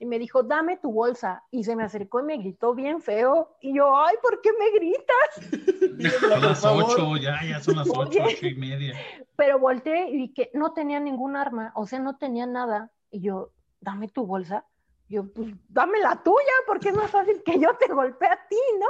[0.00, 1.44] y me dijo, dame tu bolsa.
[1.50, 3.58] Y se me acercó y me gritó bien feo.
[3.60, 6.18] Y yo, ay, ¿por qué me gritas?
[6.20, 8.98] son las ocho, ya, ya son las ocho, ocho y media.
[9.36, 12.90] Pero volteé y vi que no tenía ningún arma, o sea, no tenía nada.
[13.10, 14.64] Y yo, dame tu bolsa.
[15.06, 18.56] Yo, pues, dame la tuya, porque es más fácil que yo te golpee a ti,
[18.78, 18.86] ¿no?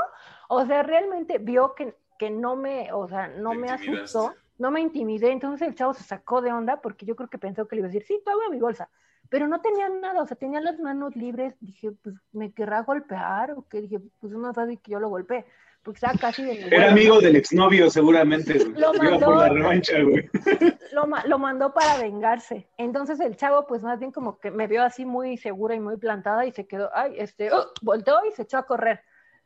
[0.48, 4.80] O sea, realmente vio que, que no me, o sea, no me asustó, no me
[4.80, 5.32] intimidé.
[5.32, 7.88] Entonces el chavo se sacó de onda porque yo creo que pensó que le iba
[7.88, 8.88] a decir, sí, toma mi bolsa
[9.30, 13.52] pero no tenía nada, o sea, tenía las manos libres, dije, pues me querrá golpear,
[13.52, 15.46] o qué, dije, pues es más fácil que yo lo golpee,
[15.84, 18.58] porque estaba casi de Era amigo del exnovio, seguramente.
[18.76, 20.28] Lo mandó, por la revancha, güey.
[20.92, 22.68] Lo, lo, mandó para vengarse.
[22.76, 25.96] Entonces el chavo, pues más bien como que me vio así muy segura y muy
[25.96, 29.00] plantada y se quedó, ay, este, oh, volteó y se echó a correr.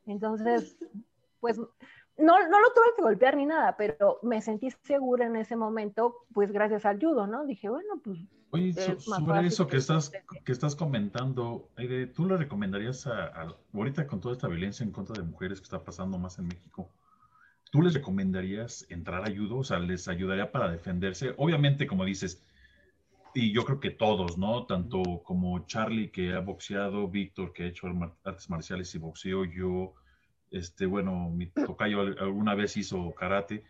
[0.06, 0.78] Entonces,
[1.40, 5.54] pues no, no lo tuve que golpear ni nada, pero me sentí segura en ese
[5.54, 7.44] momento, pues gracias al judo, ¿no?
[7.44, 8.18] Dije, bueno, pues...
[8.54, 10.12] Oye, sobre eso que, estás,
[10.44, 15.20] que estás comentando, Aide, ¿tú le recomendarías a, ahorita con toda esta violencia en contra
[15.20, 16.88] de mujeres que está pasando más en México,
[17.72, 19.56] ¿tú les recomendarías entrar a judo?
[19.56, 21.34] O sea, ¿les ayudaría para defenderse?
[21.36, 22.44] Obviamente, como dices,
[23.34, 24.66] y yo creo que todos, ¿no?
[24.66, 27.88] Tanto como Charlie que ha boxeado, Víctor que ha hecho
[28.22, 29.94] artes marciales y boxeo, yo
[30.52, 33.64] este, bueno, mi tocayo alguna vez hizo karate.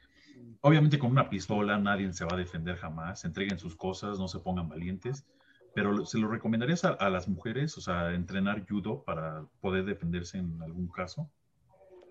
[0.61, 3.25] Obviamente con una pistola nadie se va a defender jamás.
[3.25, 5.27] Entreguen sus cosas, no se pongan valientes.
[5.75, 10.63] Pero ¿se lo recomendarías a, las mujeres, o sea, entrenar judo para poder defenderse en
[10.63, 11.29] algún caso?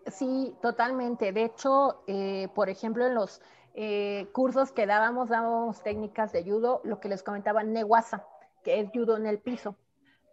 [0.07, 1.31] Sí, totalmente.
[1.31, 3.41] De hecho, eh, por ejemplo, en los
[3.73, 8.27] eh, cursos que dábamos, dábamos técnicas de judo, lo que les comentaba, Newasa,
[8.65, 9.77] que es judo en el piso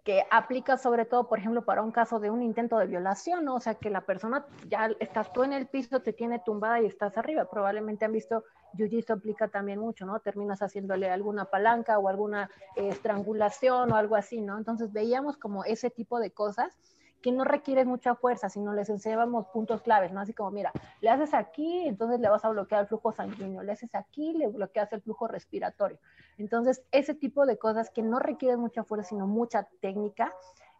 [0.05, 3.57] que aplica sobre todo, por ejemplo, para un caso de un intento de violación, ¿no?
[3.57, 6.87] o sea, que la persona ya estás tú en el piso, te tiene tumbada y
[6.87, 7.51] estás arriba.
[7.51, 10.19] Probablemente han visto, Jiu-Jitsu aplica también mucho, ¿no?
[10.21, 14.57] Terminas haciéndole alguna palanca o alguna eh, estrangulación o algo así, ¿no?
[14.57, 16.79] Entonces veíamos como ese tipo de cosas
[17.23, 20.21] que no requiere mucha fuerza, sino les enseñábamos puntos claves, ¿no?
[20.21, 23.73] Así como, mira, le haces aquí, entonces le vas a bloquear el flujo sanguíneo, le
[23.73, 25.99] haces aquí, le bloqueas el flujo respiratorio.
[26.39, 30.33] Entonces, ese tipo de cosas que no requieren mucha fuerza, sino mucha técnica,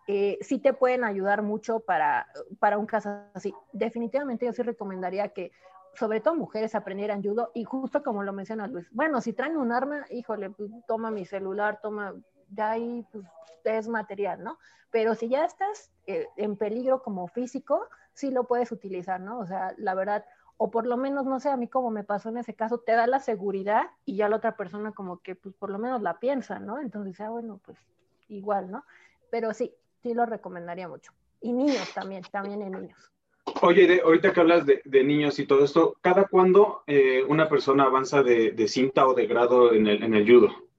[0.07, 2.27] eh, sí te pueden ayudar mucho para,
[2.59, 3.55] para un caso así.
[3.73, 5.53] Definitivamente yo sí recomendaría que
[5.95, 9.73] sobre todo mujeres aprendieran judo y justo como lo menciona Luis, bueno, si traen un
[9.73, 12.15] arma, híjole, pues, toma mi celular, toma,
[12.51, 13.25] ya ahí pues,
[13.65, 14.59] es material, ¿no?
[14.91, 19.39] Pero si ya estás eh, en peligro como físico, sí lo puedes utilizar, ¿no?
[19.39, 20.25] O sea, la verdad,
[20.57, 22.93] o por lo menos, no sé, a mí como me pasó en ese caso, te
[22.93, 26.19] da la seguridad y ya la otra persona como que, pues por lo menos la
[26.19, 26.81] piensa, ¿no?
[26.81, 27.79] Entonces, ah, bueno, pues
[28.29, 28.85] igual, ¿no?
[29.31, 31.13] Pero sí, sí lo recomendaría mucho.
[31.41, 33.11] Y niños también, también en niños.
[33.63, 38.23] Oye, ahorita que hablas de, niños y todo esto, ¿cada cuándo eh, una persona avanza
[38.23, 40.70] de, cinta o de grado en el, en el judo?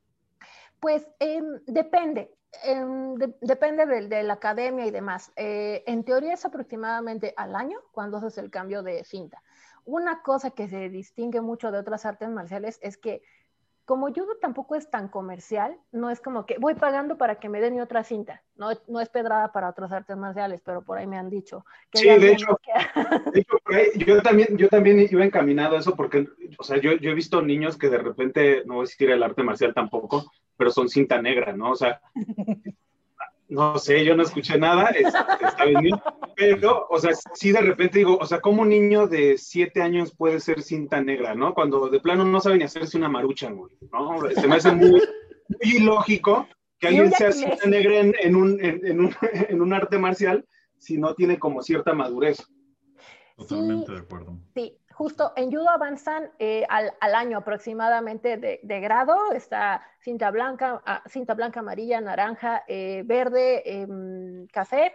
[0.81, 2.31] Pues em, depende.
[2.63, 5.31] Em, depende de, la academia y demás.
[5.35, 9.41] Eh, en teoría es aproximadamente al año cuando haces el cambio de cinta.
[9.85, 13.21] Una cosa que se distingue mucho de otras artes marciales es que
[13.85, 17.59] como judo tampoco es tan comercial, no es como que voy pagando para que me
[17.59, 18.41] den mi otra cinta.
[18.55, 21.65] No, no es pedrada para otras artes marciales, pero por ahí me han dicho.
[21.91, 22.57] Que sí, de hecho,
[23.95, 27.41] yo, también, yo también iba encaminado a eso porque, o sea, yo, yo he visto
[27.41, 31.19] niños que de repente, no voy a decir el arte marcial tampoco, pero son cinta
[31.19, 31.71] negra, ¿no?
[31.71, 31.99] O sea,
[33.49, 35.99] no sé, yo no escuché nada, está bien,
[36.35, 40.13] pero, o sea, sí de repente digo, o sea, ¿cómo un niño de siete años
[40.15, 41.55] puede ser cinta negra, no?
[41.55, 44.19] Cuando de plano no sabe ni hacerse una marucha, güey, ¿no?
[44.39, 46.47] Se me hace muy, muy ilógico
[46.77, 50.45] que alguien sea cinta negra en, un, en, un, en un arte marcial
[50.77, 52.47] si no tiene como cierta madurez.
[53.47, 54.37] Totalmente de acuerdo.
[54.53, 61.03] Sí, justo en judo avanzan eh, al, año aproximadamente de, grado, está cinta blanca, ah,
[61.07, 64.93] cinta blanca, amarilla, naranja, eh, verde, em, café.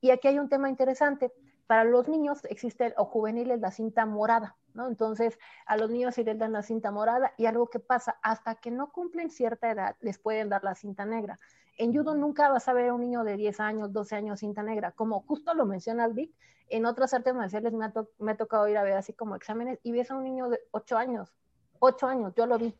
[0.00, 1.32] Y aquí hay un tema interesante.
[1.66, 4.88] Para los niños existe, o juveniles, la cinta morada, ¿no?
[4.88, 8.56] Entonces, a los niños se les dan la cinta morada y algo que pasa, hasta
[8.56, 11.38] que no cumplen cierta edad, les pueden dar la cinta negra.
[11.78, 14.62] En judo nunca vas a ver a un niño de 10 años, 12 años cinta
[14.62, 16.32] negra, como justo lo menciona Vic,
[16.68, 20.10] en otras artes marciales me ha, tocado ir a ver así como exámenes y ves
[20.10, 21.34] a un niño de 8 años,
[21.80, 22.74] 8 años, yo lo vi,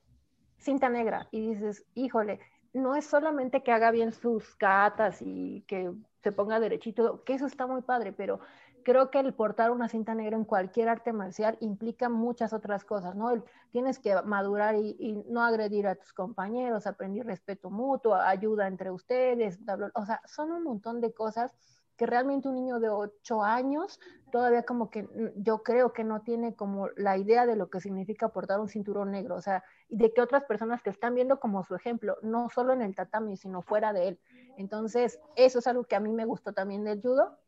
[0.59, 2.41] cinta negra, y dices, híjole,
[2.73, 7.47] no es solamente que haga bien sus catas y que se ponga derechito, que eso
[7.47, 8.41] está muy padre, pero
[8.83, 13.15] creo que el portar una cinta negra en cualquier arte marcial implica muchas otras cosas,
[13.15, 13.45] ¿no?
[13.71, 19.59] tienes que madurar y, no agredir a tus compañeros, aprender respeto mutuo, ayuda entre ustedes,
[19.95, 21.55] o sea, son un montón de cosas
[21.97, 24.01] que realmente un niño de 8 años
[24.33, 28.31] todavía como que yo creo que no tiene como la idea de lo que significa
[28.31, 31.63] portar un cinturón negro, o sea, y de que otras personas que están viendo como
[31.65, 34.21] su ejemplo, no solo en el tatami, sino fuera de él.
[34.57, 37.39] Entonces, eso es algo que a mí me gustó también del judo,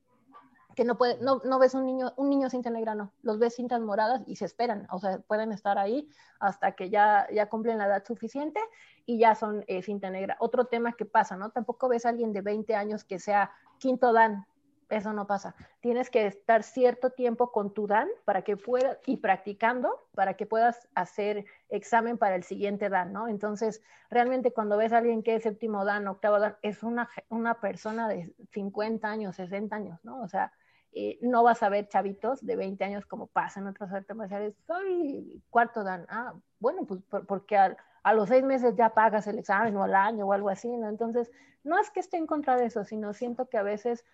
[0.74, 3.54] que no, puede, no, no, ves un niño, un niño cinta negra, no, los ves
[3.54, 6.08] cintas moradas y se esperan, o sea, pueden estar ahí
[6.40, 8.60] hasta que ya, ya cumplen la edad suficiente
[9.06, 10.36] y ya son eh, cinta negra.
[10.40, 11.50] Otro tema que pasa, ¿no?
[11.50, 14.46] Tampoco ves a alguien de 20 años que sea quinto dan
[14.90, 15.54] eso no pasa.
[15.80, 20.46] Tienes que estar cierto tiempo con tu Dan para que puedas, y practicando, para que
[20.46, 23.28] puedas hacer examen para el siguiente Dan, ¿no?
[23.28, 27.60] Entonces, realmente cuando ves a alguien que es séptimo Dan, octavo Dan, es una, una
[27.60, 30.22] persona de 50 años, 60 años, ¿no?
[30.22, 30.52] O sea,
[30.96, 34.54] eh, no vas a ver chavitos de 20 años como pasa en otras artes marciales,
[34.66, 39.38] soy cuarto Dan, ah, bueno, pues porque a, a los seis meses ya pagas el
[39.38, 40.88] examen o al año o algo así, ¿no?
[40.88, 41.32] Entonces,
[41.64, 44.04] no es que esté en contra de eso, sino siento que a veces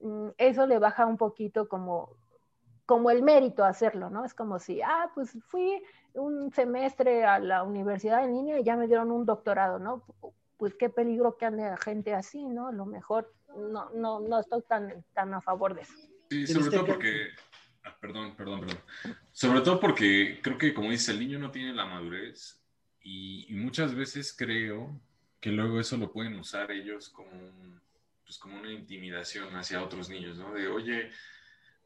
[0.00, 2.16] mm, eso le baja un poquito como,
[2.86, 4.24] como el mérito hacerlo, ¿no?
[4.24, 5.82] Es como si, ah, pues fui
[6.14, 10.04] un semestre a la universidad en línea y ya me dieron un doctorado, ¿no?
[10.56, 12.68] Pues qué peligro que ande gente así, ¿no?
[12.68, 15.94] A lo mejor no, no, no estoy tan, tan a favor de eso.
[16.30, 17.30] Sí, sobre este todo porque,
[17.82, 18.80] ah, perdón, perdón, perdón.
[19.32, 22.62] Sobre todo porque creo que, como dice, el niño no tiene la madurez
[23.02, 25.00] y, muchas veces creo
[25.40, 27.80] que luego eso lo pueden usar ellos como,
[28.24, 30.54] pues como una intimidación hacia otros niños, ¿no?
[30.54, 31.10] De, oye,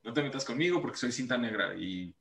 [0.03, 2.15] no te metas conmigo porque soy cinta negra y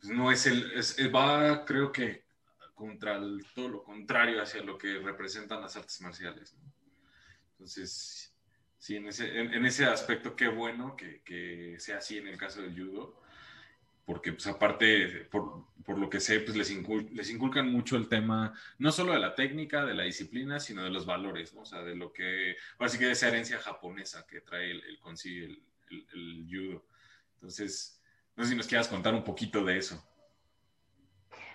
[0.00, 2.24] pues, no es el, es, va creo que
[2.72, 3.20] contra
[3.54, 6.54] todo lo contrario hacia lo que representan las artes marciales.
[6.54, 6.72] ¿no?
[7.50, 8.29] Entonces,
[8.80, 12.62] sí, en ese, en, ese aspecto, qué bueno que, que, sea así en el caso
[12.62, 13.20] del judo,
[14.06, 16.70] porque pues aparte, por, por lo que sé, pues les,
[17.12, 20.90] les inculcan mucho el tema, no solo de la técnica, de la disciplina, sino de
[20.90, 21.60] los valores, ¿no?
[21.60, 24.98] O sea, de lo que, así que de esa herencia japonesa que trae el, el
[25.90, 26.84] el, el, judo.
[27.34, 28.02] Entonces,
[28.34, 30.02] no sé si nos quieras contar un poquito de eso.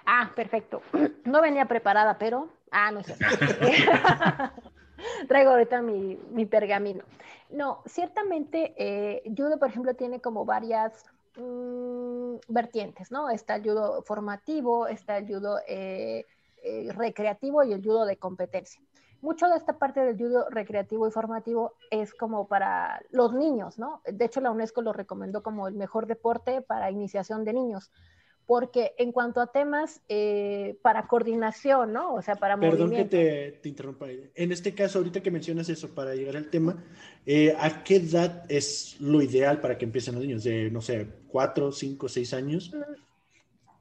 [0.05, 0.81] Ah, perfecto.
[1.25, 2.53] No venía preparada, pero...
[2.71, 3.15] Ah, no sé.
[5.27, 7.03] Traigo ahorita mi, mi, pergamino.
[7.49, 11.05] No, ciertamente, eh, judo, por ejemplo, tiene como varias
[11.37, 13.29] mm, vertientes, ¿no?
[13.29, 16.25] Está el judo formativo, está el judo eh,
[16.63, 18.81] eh, recreativo y el judo de competencia.
[19.21, 24.01] Mucho de esta parte del judo recreativo y formativo es como para los niños, ¿no?
[24.05, 27.91] De hecho, la UNESCO lo recomendó como el mejor deporte para iniciación de niños
[28.45, 32.13] porque en cuanto a temas eh, para coordinación, ¿no?
[32.13, 34.07] O sea, para Perdón que te, te, interrumpa.
[34.35, 36.83] En este caso, ahorita que mencionas eso, para llegar al tema,
[37.25, 40.43] eh, ¿a qué edad es lo ideal para que empiecen los niños?
[40.43, 42.71] ¿De, no sé, cuatro, cinco, seis años?
[42.73, 43.01] Mm,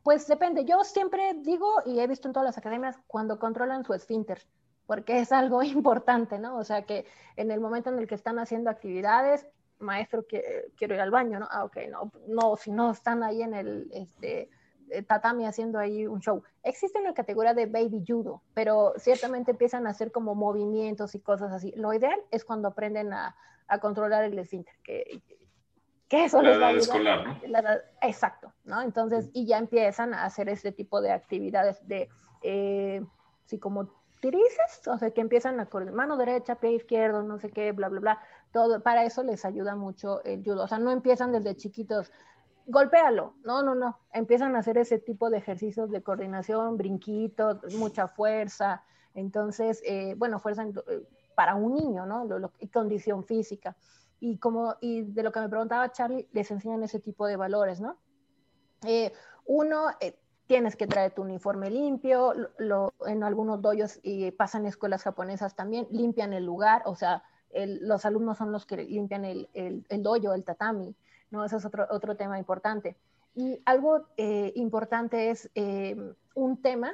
[0.03, 0.65] pues depende.
[0.65, 4.41] Yo siempre digo, y he visto en todas las academias, cuando controlan su esfínter,
[4.87, 6.57] porque es algo importante, ¿no?
[6.57, 7.05] O sea, que
[7.37, 9.47] en el momento en el que están haciendo actividades,
[9.79, 11.49] maestro, que quiero ir al baño, ¿no?
[11.51, 14.51] Ah, ok, no, no, si no están ahí en el este,
[14.91, 16.43] eh, tatami haciendo ahí un show.
[16.63, 21.53] Existe una categoría de baby judo, pero ciertamente empiezan a hacer como movimientos y cosas
[21.53, 21.73] así.
[21.77, 23.37] Lo ideal es cuando aprenden a,
[23.69, 25.23] a controlar el esfínter, que,
[26.09, 27.39] que eso la edad escolar, ¿no?
[28.03, 28.83] exacto, ¿no?
[28.83, 32.09] Entonces, y ya empiezan a hacer este tipo de actividades de,
[32.43, 33.03] eh,
[33.47, 37.51] sí, como tirices, o sea, que empiezan a correr mano derecha, pie izquierdo, no sé
[37.51, 38.23] qué, bla, bla, bla,
[38.55, 42.13] todo, para eso les ayuda mucho el judo, o sea, no empiezan desde chiquitos,
[42.67, 48.07] golpéalo, no, no, no, empiezan a hacer ese tipo de ejercicios de coordinación, brinquitos, mucha
[48.07, 51.03] fuerza, entonces, eh, bueno, fuerza eh,
[51.35, 52.25] para un niño, ¿no?
[52.27, 53.77] Lo, y condición física.
[54.21, 57.81] Y como, y de lo que me preguntaba Charlie, les enseñan ese tipo de valores,
[57.81, 57.99] ¿no?
[58.87, 59.13] Eh,
[59.47, 59.89] uno,
[60.47, 65.89] tienes que traer tu uniforme limpio, lo, en algunos doyos y pasan escuelas japonesas también,
[65.91, 70.35] limpian el lugar, o sea, los alumnos son los que limpian el, el, el, doyo,
[70.35, 70.95] el tatami,
[71.31, 71.45] ¿no?
[71.45, 72.97] Ese es otro, otro tema importante.
[73.35, 75.97] Y algo eh, importante es eh,
[76.35, 76.93] un tema,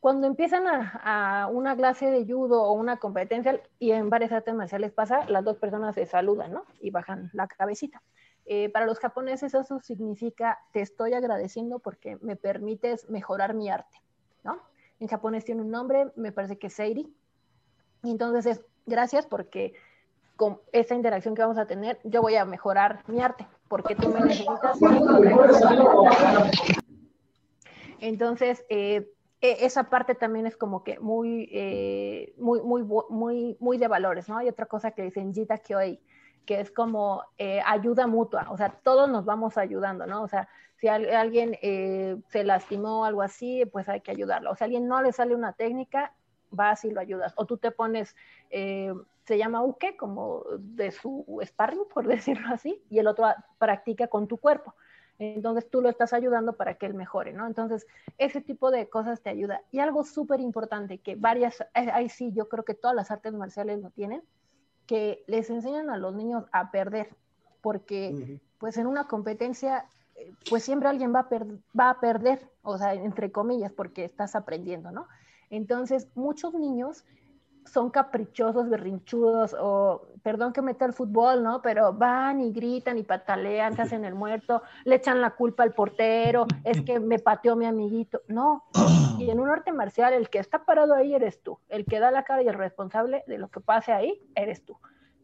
[0.00, 4.54] cuando empiezan a, a, una clase de judo o una competencia, y en varias artes
[4.54, 6.64] marciales pasa, las dos personas se saludan, ¿no?
[6.80, 8.02] Y bajan la cabecita.
[8.46, 14.02] Eh, para los japoneses eso significa te estoy agradeciendo porque me permites mejorar mi arte,
[14.42, 14.60] ¿no?
[15.00, 17.14] En japonés tiene un nombre, me parece que es Seiri.
[18.02, 19.74] Y entonces es gracias porque
[20.36, 24.08] con esta interacción que vamos a tener, yo voy a mejorar mi arte, porque tú
[24.08, 24.78] me necesitas.
[28.00, 29.08] Entonces, eh,
[29.40, 34.28] e, esa parte también es como que muy, eh, muy, muy, muy, muy de valores,
[34.28, 34.38] ¿no?
[34.38, 36.00] Hay otra cosa que dicen Jita Kyoi,
[36.44, 40.22] que es como eh, ayuda mutua, o sea, todos nos vamos ayudando, ¿no?
[40.22, 44.50] O sea, si alguien eh, se lastimó o algo así, pues hay que ayudarlo.
[44.50, 46.12] O sea, alguien no le sale una técnica,
[46.54, 47.32] vas y lo ayudas.
[47.36, 48.16] O tú te pones,
[48.50, 48.92] eh,
[49.24, 53.26] se llama uke, como de su sparring, por decirlo así, y el otro
[53.58, 54.74] practica con tu cuerpo.
[55.18, 57.46] Entonces tú lo estás ayudando para que él mejore, ¿no?
[57.46, 57.86] Entonces,
[58.18, 59.62] ese tipo de cosas te ayuda.
[59.70, 63.80] Y algo súper importante, que varias, ahí sí, yo creo que todas las artes marciales
[63.80, 64.22] lo tienen,
[64.86, 67.08] que les enseñan a los niños a perder,
[67.62, 69.86] porque pues en una competencia,
[70.16, 71.28] eh, pues siempre alguien va a,
[71.78, 75.06] va a perder, o sea, entre comillas, porque estás aprendiendo, ¿no?
[75.56, 77.04] Entonces, muchos niños
[77.64, 81.62] son caprichosos, berrinchudos, o perdón que meta el fútbol, ¿no?
[81.62, 85.72] Pero van y gritan y patalean, se hacen el muerto, le echan la culpa al
[85.72, 88.20] portero, es que me pateó mi amiguito.
[88.28, 88.64] No.
[89.18, 91.58] Y en un arte marcial, el que está parado ahí eres tú.
[91.68, 94.76] El que da la cara y el responsable de lo que pase ahí eres tú.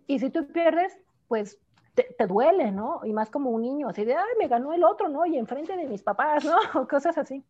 [0.07, 1.59] Y si tú pierdes, pues
[1.95, 3.01] te, duele, ¿no?
[3.05, 5.27] Y más como un niño, así de, ay, me ganó el otro, ¿no?
[5.27, 6.57] Y enfrente de mis papás, ¿no?
[6.89, 7.45] Cosas así.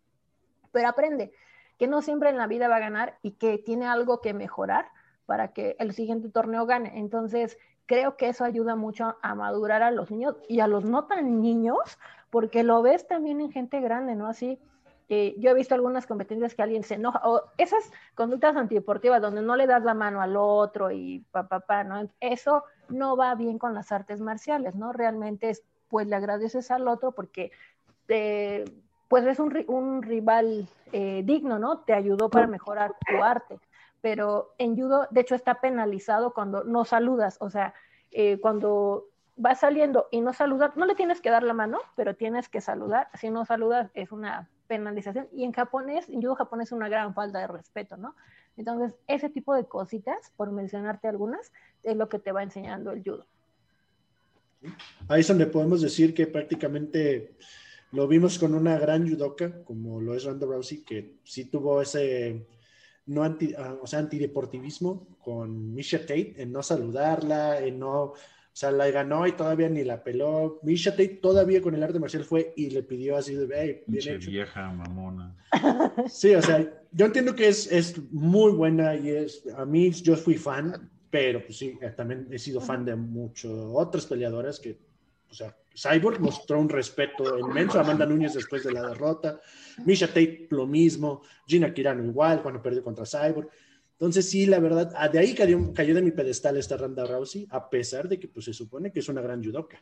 [0.73, 1.33] Pero aprende
[1.81, 4.91] que no siempre en la vida va a ganar y que tiene algo que mejorar
[5.25, 6.99] para que el siguiente torneo gane.
[6.99, 7.57] Entonces,
[7.87, 11.41] creo que eso ayuda mucho a madurar a los niños y a los no tan
[11.41, 11.79] niños,
[12.29, 14.27] porque lo ves también en gente grande, ¿no?
[14.27, 14.59] Así,
[15.09, 19.41] eh, yo he visto algunas competencias que alguien se enoja, o esas conductas antideportivas donde
[19.41, 22.11] no le das la mano al otro y papá, pa, ¿no?
[22.21, 24.93] Eso no va bien con las artes marciales, ¿no?
[24.93, 27.53] Realmente es, pues le agradeces al otro porque
[28.05, 28.67] te
[29.11, 31.81] pues es un, un rival eh, digno, ¿no?
[31.81, 33.59] Te ayudó para mejorar tu arte.
[34.01, 37.37] Pero en judo, de hecho, está penalizado cuando no saludas.
[37.41, 37.75] O sea,
[38.13, 42.15] eh, cuando vas saliendo y no saludas, no le tienes que dar la mano, pero
[42.15, 43.09] tienes que saludar.
[43.19, 45.27] Si no saludas, es una penalización.
[45.33, 48.15] Y en japonés, en judo japonés es una gran falta de respeto, ¿no?
[48.57, 51.53] Entonces, ese tipo de cositas, por mencionarte algunas,
[51.83, 53.27] es lo que te va enseñando el judo.
[55.09, 57.35] Ahí es donde podemos decir que prácticamente
[57.93, 62.47] lo vimos con una gran judoka, como lo es Ronda Rousey, que sí tuvo ese
[63.07, 68.17] no anti, ah, o sea, antideportivismo con Misha Tate, en no saludarla, en no, o
[68.53, 70.61] sea, la ganó y todavía ni la peló.
[70.63, 74.19] Misha Tate todavía con el arte marcial fue y le pidió así de, hey, bien
[74.21, 75.37] vieja mamona.
[76.09, 80.17] Sí, o sea, yo entiendo que es, es muy buena y es, a mí yo
[80.17, 84.79] fui fan, pero pues sí, también he sido fan de muchas otras peleadoras que,
[85.29, 87.81] o sea, Cyborg mostró un respeto inmenso.
[87.81, 89.41] Amanda Núñez después de la derrota.
[89.85, 91.23] Misha Tate lo mismo.
[91.47, 93.49] Gina Kirano igual cuando perdió contra Cyborg.
[93.93, 97.47] Entonces sí, la verdad, ah, de ahí cayó, cayó de mi pedestal esta Randa Rousey,
[97.51, 99.79] a pesar de que pues, se supone que es una gran judoka.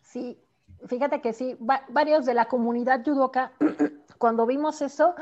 [0.00, 0.38] Sí,
[0.86, 3.52] fíjate que sí, varios de la comunidad judoka,
[4.18, 5.16] cuando vimos eso,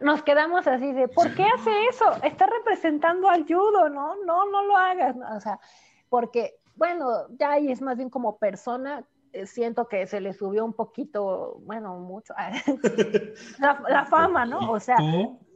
[0.00, 2.04] nos quedamos así de, ¿por qué hace eso?
[2.24, 4.16] Está representando al judo, ¿no?
[4.24, 5.14] No, no lo hagas.
[5.36, 5.60] O sea,
[6.08, 10.64] porque bueno, ya ahí es más bien como persona, eh, siento que se le subió
[10.64, 12.34] un poquito, bueno, mucho,
[13.58, 14.70] la, fama, ¿no?
[14.70, 14.96] O sea,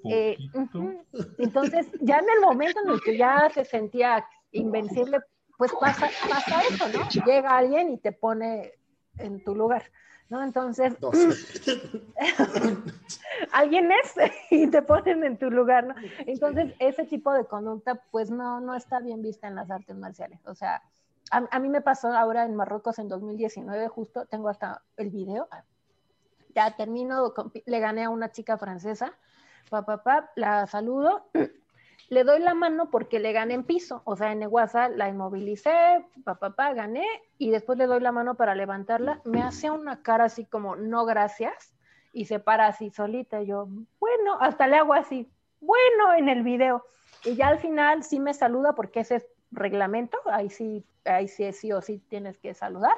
[0.05, 0.37] eh,
[1.39, 5.21] entonces ya en el momento en el que ya se sentía invencible,
[5.57, 7.09] pues pasa, pasa eso, ¿no?
[7.25, 8.73] Llega alguien y te pone
[9.19, 9.85] en tu lugar.
[10.29, 10.43] ¿no?
[10.43, 10.95] Entonces,
[13.53, 14.15] alguien es
[14.51, 15.95] y te ponen en tu lugar, ¿no?
[16.27, 20.41] Entonces, ese tipo de conducta, pues no, no está bien vista en las artes marciales.
[20.47, 20.83] O sea,
[21.31, 25.49] a, mí me pasó ahora en Marruecos en 2019, justo, tengo hasta el video.
[26.55, 27.35] Ya termino,
[27.67, 29.13] le gané a una chica francesa,
[29.71, 31.29] papá, la saludo,
[32.09, 36.05] le doy la mano porque le gané en piso, o sea, en Eguasa la inmovilicé,
[36.25, 37.07] papá, gané,
[37.37, 41.05] y después le doy la mano para levantarla, me hace una cara así como, no
[41.05, 41.75] gracias,
[42.13, 43.69] y se para así solita, yo,
[44.01, 46.85] bueno, hasta le hago así, bueno, en el video.
[47.25, 51.51] Y ya al final sí me saluda porque ese es reglamento, ahí sí ahí sí,
[51.53, 52.97] sí o sí tienes que saludar,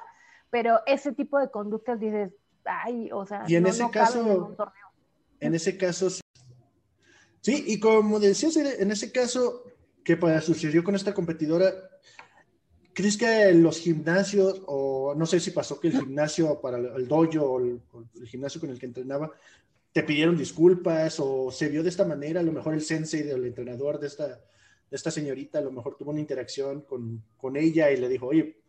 [0.51, 2.33] pero ese tipo de conductas dices,
[2.65, 4.57] ay, o sea, y en ese caso,
[5.41, 6.11] en, ese caso,
[7.41, 9.65] sí, y como decías, en ese caso,
[10.05, 11.73] ¿qué sucedió con esta competidora?
[12.93, 17.43] ¿Crees que los gimnasios, o no sé si pasó que el gimnasio para el dojo
[17.43, 17.81] o el,
[18.27, 19.31] gimnasio con el que entrenaba,
[19.93, 22.41] te pidieron disculpas o se vio de esta manera?
[22.41, 24.41] A lo mejor el sensei del entrenador de esta,
[24.91, 28.63] esta señorita a lo mejor tuvo una interacción con, con ella y le dijo, oye,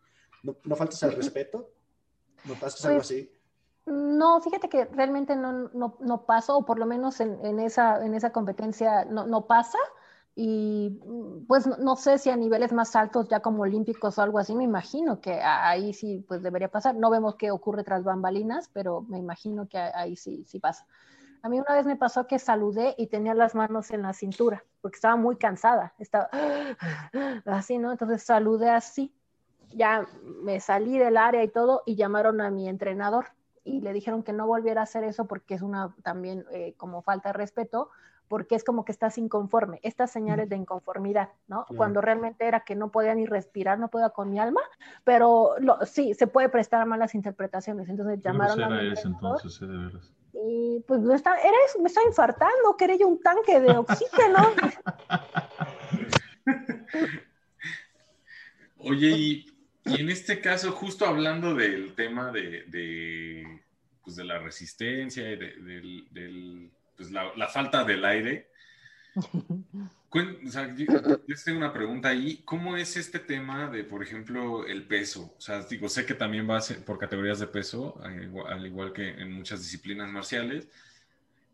[0.44, 1.72] no, no faltas al respeto,
[2.46, 3.32] ¿notaste algo pues, así?
[3.86, 8.06] No, fíjate que realmente no, no, no pasó, o por lo menos en, en, esa,
[8.06, 9.80] en esa competencia no, no pasa.
[10.34, 10.98] Y
[11.48, 14.64] pues no sé si a niveles más altos, ya como olímpicos o algo así, me
[14.64, 16.96] imagino que ahí sí pues debería pasar.
[16.96, 20.86] No vemos qué ocurre tras bambalinas, pero me imagino que ahí sí, sí pasa.
[21.44, 24.64] A mí una vez me pasó que saludé y tenía las manos en la cintura,
[24.82, 26.30] porque estaba muy cansada, estaba
[27.46, 27.92] así, ¿no?
[27.92, 29.14] Entonces saludé así,
[29.74, 30.06] ya
[30.44, 33.28] me salí del área y todo y llamaron a mi entrenador
[33.64, 37.02] y le dijeron que no volviera a hacer eso porque es una también eh, como
[37.02, 37.90] falta de respeto,
[38.28, 41.66] porque es como que estás inconforme, estas señales de inconformidad, ¿no?
[41.76, 44.62] Cuando realmente era que no podía ni respirar, no podía con mi alma,
[45.04, 49.40] pero sí, se puede prestar a malas interpretaciones, entonces llamaron a mi entrenador.
[49.44, 53.72] Entonces, veras y pues me está, eres, me está infartando, quería yo un tanque de
[53.72, 54.54] oxígeno.
[58.78, 59.46] Oye, y,
[59.86, 63.62] en este caso, justo hablando del tema de, de,
[64.04, 68.50] pues de la resistencia y de, pues la, falta del aire,
[70.14, 72.42] yo, tengo una pregunta ahí.
[72.44, 75.34] ¿Cómo es este tema de, por ejemplo, el peso?
[75.38, 79.32] O sea, digo, sé que también va por categorías de peso, al igual que en
[79.32, 80.68] muchas disciplinas marciales,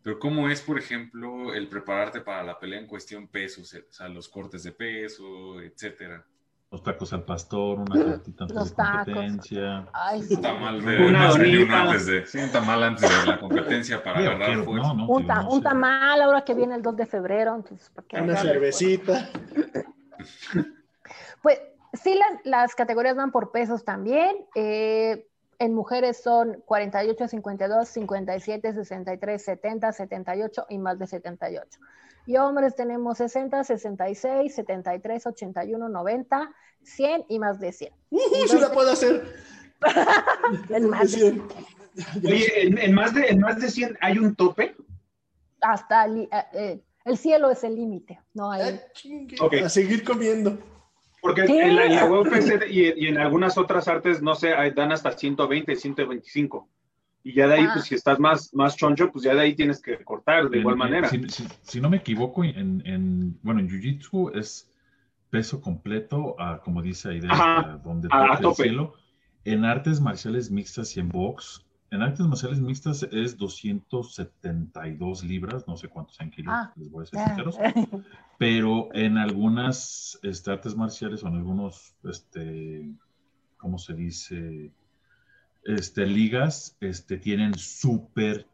[0.04, 3.74] pero ¿cómo es, por ejemplo, el prepararte para la pelea en cuestión pesos?
[3.74, 6.26] O sea, los cortes de peso, etcétera
[6.70, 9.88] los tacos al pastor, una tortita antes de competencia.
[9.94, 10.36] Ay, sí.
[10.36, 11.30] Un tamal de una
[11.82, 15.48] antes de, sí, un tamal antes de la competencia para agarrar fuerza.
[15.48, 19.30] un, tamal ahora que viene el 2 de febrero, entonces una cervecita.
[21.42, 21.62] Pues
[21.94, 24.36] sí, las, las, categorías van por pesos también.
[24.56, 25.28] Eh,
[25.60, 31.80] en mujeres son 48, 52, 57, 63, 70, 78 y más de 78.
[32.28, 37.94] Y hombres tenemos 60, 66, 73, 81, 90, 100 y más de 100.
[38.10, 39.24] Uh, ¡Sí la puedo hacer!
[40.70, 41.44] en más de 100.
[42.24, 44.76] Oye, en, más de, en más de 100 hay un tope.
[45.62, 48.20] Hasta el, eh, eh, el cielo es el límite.
[48.34, 48.62] No hay...
[48.62, 49.62] Ah, okay.
[49.62, 50.60] A seguir comiendo.
[51.28, 54.92] Porque en la, en la UFC y, y, en algunas otras artes, no sé, dan
[54.92, 56.70] hasta 120, 125.
[57.24, 59.82] Y ya de ahí, pues si estás más, más choncho, pues ya de ahí tienes
[59.82, 61.10] que cortar de igual manera.
[61.62, 64.72] Si, no me equivoco, en, en bueno, en Jiu-Jitsu es
[65.30, 68.64] peso completo, a, como dice ahí, donde a, tope.
[68.64, 68.94] el cielo.
[69.44, 75.78] En artes marciales mixtas y en box, en artes marciales mixtas es 272 libras, no
[75.78, 77.58] sé cuántos sean kilos, ah, les voy a ser sinceros.
[78.38, 82.92] Pero en algunas este, artes marciales o en algunos, este,
[83.58, 84.72] ¿cómo se dice?
[85.68, 88.48] este, ligas este, tienen súper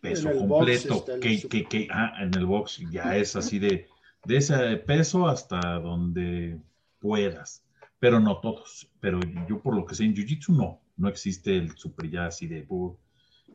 [0.00, 3.86] peso completo, que, que, que ah, en el box ya es así de,
[4.24, 6.58] de ese peso hasta donde
[7.00, 7.64] puedas,
[7.98, 8.88] pero no todos.
[9.00, 12.46] Pero yo por lo que sé en Jiu-Jitsu no, no existe el super ya así
[12.46, 12.66] de,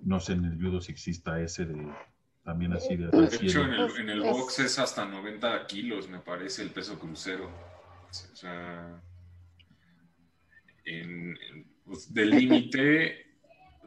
[0.02, 1.94] no sé en el judo si exista ese de,
[2.44, 3.08] también así de...
[3.08, 6.98] De hecho, en el, en el box es hasta 90 kilos, me parece, el peso
[6.98, 7.50] crucero.
[8.10, 9.00] O sea,
[10.86, 11.38] en
[11.86, 13.26] pues, del límite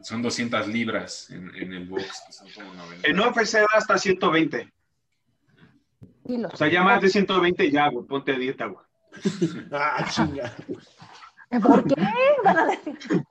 [0.01, 2.23] son 200 libras en, en el box.
[2.31, 3.09] Son como 90.
[3.09, 4.71] En UFC da hasta 120.
[6.45, 8.85] O sea, ya más de 120 ya, güey, ponte a dieta, güey.
[9.73, 10.55] ah, chinga.
[11.61, 11.95] ¿Por qué?
[12.43, 13.23] Van a decir.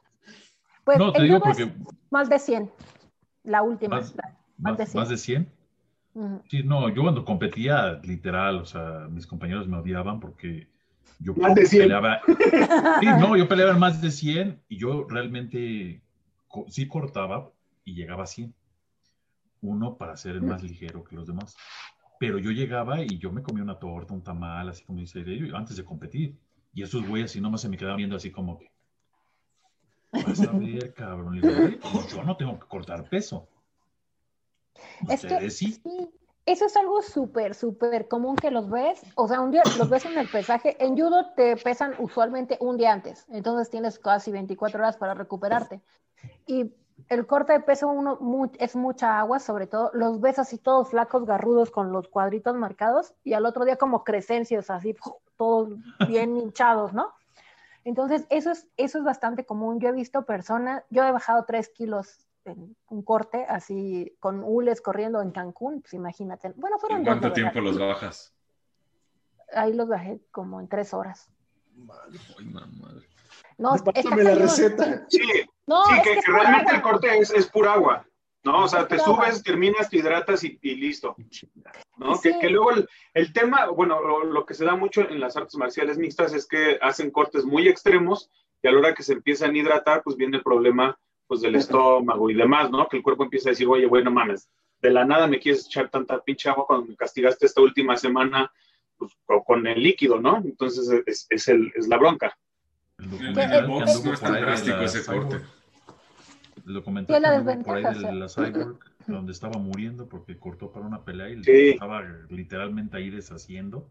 [0.88, 1.70] Pues, no, te digo porque...
[2.08, 2.70] Más de 100.
[3.44, 3.96] La última.
[3.96, 4.16] Más,
[4.56, 4.98] más, de 100.
[4.98, 5.52] ¿Más de 100?
[6.48, 10.66] Sí, no, yo cuando competía, literal, o sea, mis compañeros me odiaban porque
[11.18, 11.82] yo más de 100.
[11.82, 12.22] peleaba.
[13.00, 16.00] Sí, no, yo peleaba en más de 100 y yo realmente
[16.68, 17.50] sí cortaba
[17.84, 18.54] y llegaba a 100.
[19.60, 21.54] Uno para ser el más ligero que los demás.
[22.18, 25.52] Pero yo llegaba y yo me comía una torta, un tamal, así como dice ellos,
[25.52, 26.38] antes de competir.
[26.72, 28.70] Y esos güeyes así nomás se me quedaban viendo así como que.
[30.12, 31.36] Vas a ver, cabrón.
[31.36, 33.46] Y pues yo no tengo que cortar peso.
[35.08, 35.80] Ustedes sí
[36.48, 40.06] eso es algo súper, súper común que los ves, o sea, un día los ves
[40.06, 44.80] en el pesaje, en judo te pesan usualmente un día antes, entonces tienes casi 24
[44.80, 45.82] horas para recuperarte.
[46.46, 46.72] Y
[47.10, 48.18] el corte de peso uno
[48.58, 53.12] es mucha agua, sobre todo, los ves así todos flacos, garrudos, con los cuadritos marcados,
[53.24, 54.96] y al otro día como crecencios, así,
[55.36, 55.74] todos
[56.08, 57.12] bien hinchados, ¿no?
[57.84, 59.80] Entonces, eso es, eso es bastante común.
[59.80, 62.28] Yo he visto personas, yo he bajado 3 kilos
[62.88, 66.52] un corte así con hules corriendo en Cancún, pues imagínate.
[66.56, 68.32] Bueno, fueron ¿En cuánto tiempo los bajas?
[69.52, 71.30] Ahí los bajé como en tres horas.
[71.74, 72.18] Madre.
[73.56, 75.04] No, Pásame la receta.
[75.08, 75.20] Sí,
[75.66, 78.06] no, sí que, realmente el corte es, es pura agua.
[78.44, 78.64] ¿No?
[78.64, 81.16] O sea, te subes, terminas, te hidratas y, listo.
[81.96, 82.20] ¿no?
[82.20, 85.36] Que, que, luego el, el tema, bueno, lo, lo, que se da mucho en las
[85.36, 88.30] artes marciales mixtas es que hacen cortes muy extremos
[88.62, 91.56] y a la hora que se empiezan a hidratar, pues viene el problema pues del
[91.56, 92.88] estómago y demás, ¿no?
[92.88, 94.48] Que el cuerpo empieza a decir, oye, bueno, mames,
[94.80, 98.50] de la nada me quieres echar tanta pinche agua cuando me castigaste esta última semana
[98.96, 99.12] pues,
[99.46, 100.38] con el líquido, ¿no?
[100.38, 102.36] Entonces es, es, el, es la bronca.
[102.98, 105.40] El box no es tan drástico ese corte.
[106.68, 107.14] Lo comenté
[107.64, 111.70] por ahí de la Cyborg, donde estaba muriendo porque cortó para una pelea y sí.
[111.70, 113.88] estaba literalmente ahí deshaciendo.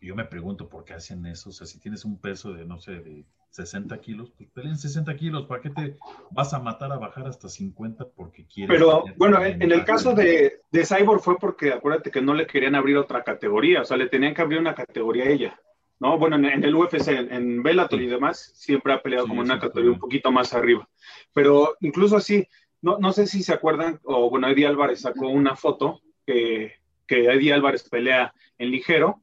[0.00, 1.50] Y yo me pregunto por qué hacen eso.
[1.50, 5.14] O sea, si tienes un peso de, no sé, de 60 kilos, pues peleen 60
[5.14, 5.46] kilos.
[5.46, 5.96] ¿Para qué te
[6.32, 8.76] vas a matar a bajar hasta 50 porque quieres?
[8.76, 12.74] Pero bueno, en, el caso de, de, Cyborg fue porque acuérdate que no le querían
[12.74, 13.82] abrir otra categoría.
[13.82, 15.60] O sea, le tenían que abrir una categoría a ella.
[16.02, 16.18] ¿No?
[16.18, 19.92] Bueno, en, el UFC, en, Bellator y demás, siempre ha peleado sí, como una categoría
[19.92, 20.88] un poquito más arriba.
[21.32, 22.48] Pero incluso así,
[22.80, 26.72] no, no sé si se acuerdan, o bueno, Eddie Álvarez sacó una foto que,
[27.06, 29.22] que Eddie Álvarez pelea en ligero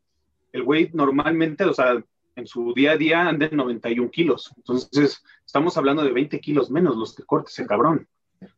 [0.53, 2.01] el güey normalmente, o sea,
[2.35, 4.53] en su día a día anda en 91 kilos.
[4.55, 8.07] Entonces, estamos hablando de 20 kilos menos los que corte ese cabrón.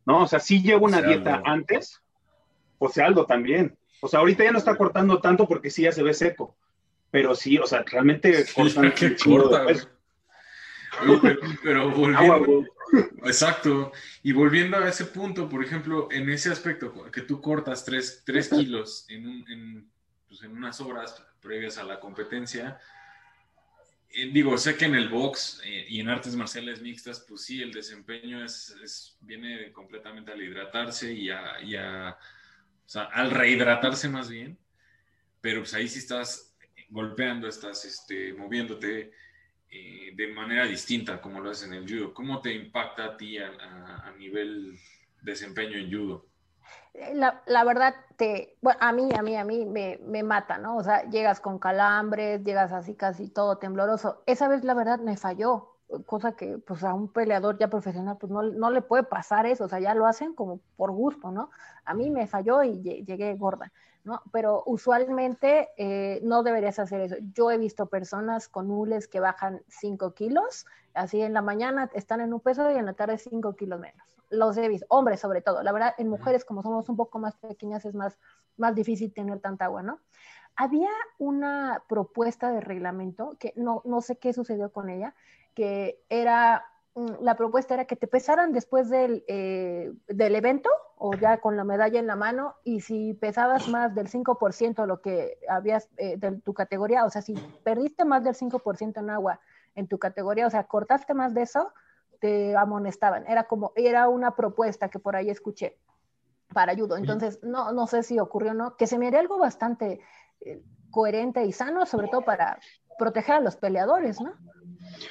[0.06, 0.22] ¿No?
[0.22, 2.00] O sea, sí lleva una dieta antes,
[2.78, 3.76] José Aldo también.
[4.00, 6.54] O sea, ahorita ya no está cortando tanto porque sí ya se ve seco.
[7.12, 9.66] Pero sí, o sea, realmente corta que corta.
[11.04, 12.64] pero, pero, volviendo,
[13.24, 13.92] exacto.
[14.22, 19.06] Y volviendo a ese punto, por ejemplo, en ese aspecto, que tú cortas 3, kilos
[19.10, 19.90] en, en,
[20.26, 22.80] pues en, unas horas previas a la competencia,
[24.14, 27.62] eh, digo, sé que en el box eh, y en artes marciales mixtas, pues sí,
[27.62, 32.16] el desempeño es, viene completamente al hidratarse y a, y a
[32.84, 34.58] o sea, al rehidratarse más bien,
[35.42, 36.51] pero pues ahí sí estás
[36.92, 39.10] golpeando, estás este, moviéndote
[39.70, 42.12] eh, de manera distinta como lo haces en el judo.
[42.12, 43.50] ¿Cómo te impacta a ti a,
[44.04, 44.78] a, nivel
[45.22, 46.26] desempeño en judo?
[47.14, 50.76] La, la, verdad, te, bueno, a mí, a mí, a mí me, me, mata, ¿no?
[50.76, 54.22] O sea, llegas con calambres, llegas así casi todo tembloroso.
[54.26, 55.71] Esa vez, la verdad, me falló,
[56.06, 59.64] cosa que pues a un peleador ya profesional pues no, no, le puede pasar eso,
[59.64, 61.50] o sea, ya lo hacen como por gusto, ¿no?
[61.84, 63.72] A mí me falló y llegué gorda,
[64.04, 64.22] ¿no?
[64.32, 67.16] Pero usualmente eh, no deberías hacer eso.
[67.34, 72.20] Yo he visto personas con hules que bajan 5 kilos, así en la mañana están
[72.20, 74.20] en un peso y en la tarde 5 kilos menos.
[74.30, 75.62] Los he visto, hombres sobre todo.
[75.62, 78.18] La verdad, en mujeres como somos un poco más pequeñas es más,
[78.56, 80.00] más difícil tener tanta agua, ¿no?
[80.56, 85.14] Había una propuesta de reglamento que no, no sé qué sucedió con ella,
[85.54, 91.14] que era, mm, la propuesta era que te pesaran después del, eh, del evento o
[91.14, 95.38] ya con la medalla en la mano y si pesabas más del 5% lo que
[95.48, 97.34] habías eh, de tu categoría, o sea, si
[97.64, 99.40] perdiste más del 5% en agua
[99.74, 101.72] en tu categoría, o sea, cortaste más de eso,
[102.20, 103.26] te amonestaban.
[103.26, 105.78] Era como, era una propuesta que por ahí escuché
[106.52, 106.96] para ayudo.
[106.96, 110.00] Entonces, no, no sé si ocurrió o no, que se me haría algo bastante
[110.90, 112.58] coherente y sano, sobre todo para
[112.98, 114.32] proteger a los peleadores, ¿no?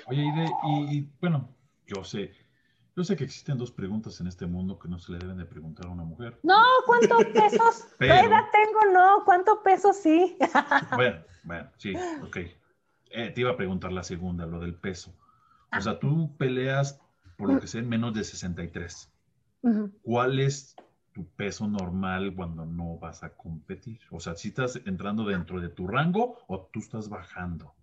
[0.07, 0.23] Oye,
[0.63, 1.49] y, bueno,
[1.87, 2.31] yo sé,
[2.95, 5.45] yo sé que existen dos preguntas en este mundo que no se le deben de
[5.45, 6.39] preguntar a una mujer.
[6.43, 7.87] No, ¿cuántos pesos?
[7.97, 8.93] Pero, edad tengo?
[8.93, 10.37] No, ¿cuántos pesos sí?
[10.95, 12.37] bueno, bueno, sí, ok.
[13.13, 15.13] Eh, te iba a preguntar la segunda, lo del peso.
[15.77, 16.99] O sea, tú peleas,
[17.37, 19.09] por lo que sé, en menos de 63.
[20.01, 20.75] ¿Cuál es
[21.13, 23.99] tu peso normal cuando no vas a competir?
[24.11, 27.73] O sea, si estás entrando dentro de tu rango o tú estás bajando.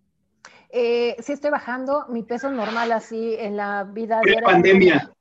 [0.70, 4.42] Eh, sí estoy bajando mi peso normal así en la vida diaria.
[4.42, 5.12] pandemia.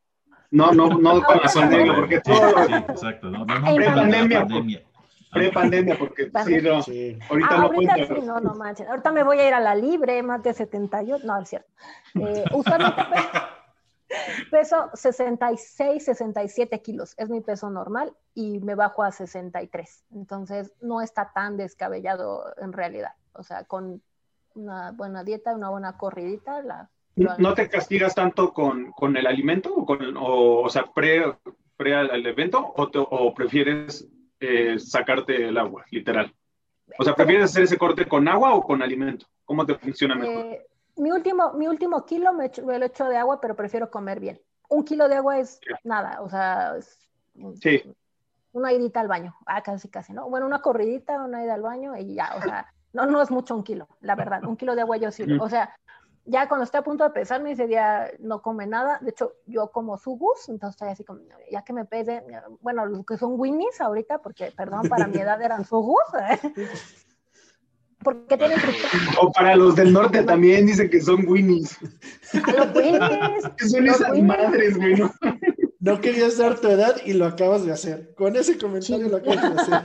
[0.52, 2.66] No, no, no con la pandemia, porque todo.
[2.66, 3.30] Sí, exacto.
[3.30, 4.84] No, no, no pre-pandemia.
[5.32, 6.76] Pre-pandemia, porque sí, no.
[7.30, 8.88] Ahorita ah, no ahorita sí, no, no manches.
[8.88, 11.26] Ahorita me voy a ir a la libre, más de 78.
[11.26, 11.68] No, es cierto.
[12.20, 13.04] Eh, usualmente
[14.52, 17.14] peso 66, 67 kilos.
[17.18, 20.06] Es mi peso normal y me bajo a 63.
[20.14, 23.14] Entonces, no está tan descabellado en realidad.
[23.34, 24.02] O sea, con
[24.56, 26.62] una buena dieta, una buena corridita.
[26.62, 31.36] La, ¿No te castigas tanto con, con el alimento o, con, o, sea, pre,
[31.76, 34.08] pre al, evento o, o prefieres
[34.40, 36.34] eh, sacarte el agua, literal?
[36.98, 39.26] O sea, ¿prefieres hacer ese corte con agua o con alimento?
[39.46, 40.46] ¿Cómo te funciona mejor?
[40.46, 40.66] Eh,
[40.98, 44.42] mi, último, mi último kilo me, lo echo de agua, pero prefiero comer bien.
[44.70, 47.10] Un kilo de agua es nada, o sea, es,
[47.62, 47.82] sí.
[48.52, 50.30] una idita al baño, ah, casi, casi, ¿no?
[50.30, 53.56] Bueno, una corridita, una ida al baño y ya, o sea, no, no es mucho
[53.56, 54.44] un kilo, la verdad.
[54.44, 55.26] Un kilo de agua yo sí.
[55.40, 55.74] O sea,
[56.28, 59.00] ya cuando esté a punto de pesarme ese día no come nada.
[59.02, 62.24] De hecho, yo como subus, entonces estoy así como, ya que me pese,
[62.62, 66.04] bueno, los que son winnies ahorita, porque, perdón, para mi edad eran subus.
[66.20, 66.54] ¿eh?
[68.08, 68.58] Porque tienen
[69.22, 71.78] O para los del norte también dicen que son winnies.
[72.34, 73.44] los winnies.
[73.70, 74.96] son esas madres, güey.
[74.96, 75.12] ¿no?
[75.82, 78.16] no querías dar tu edad y lo acabas de hacer.
[78.16, 79.82] Con ese comentario lo acabas de hacer.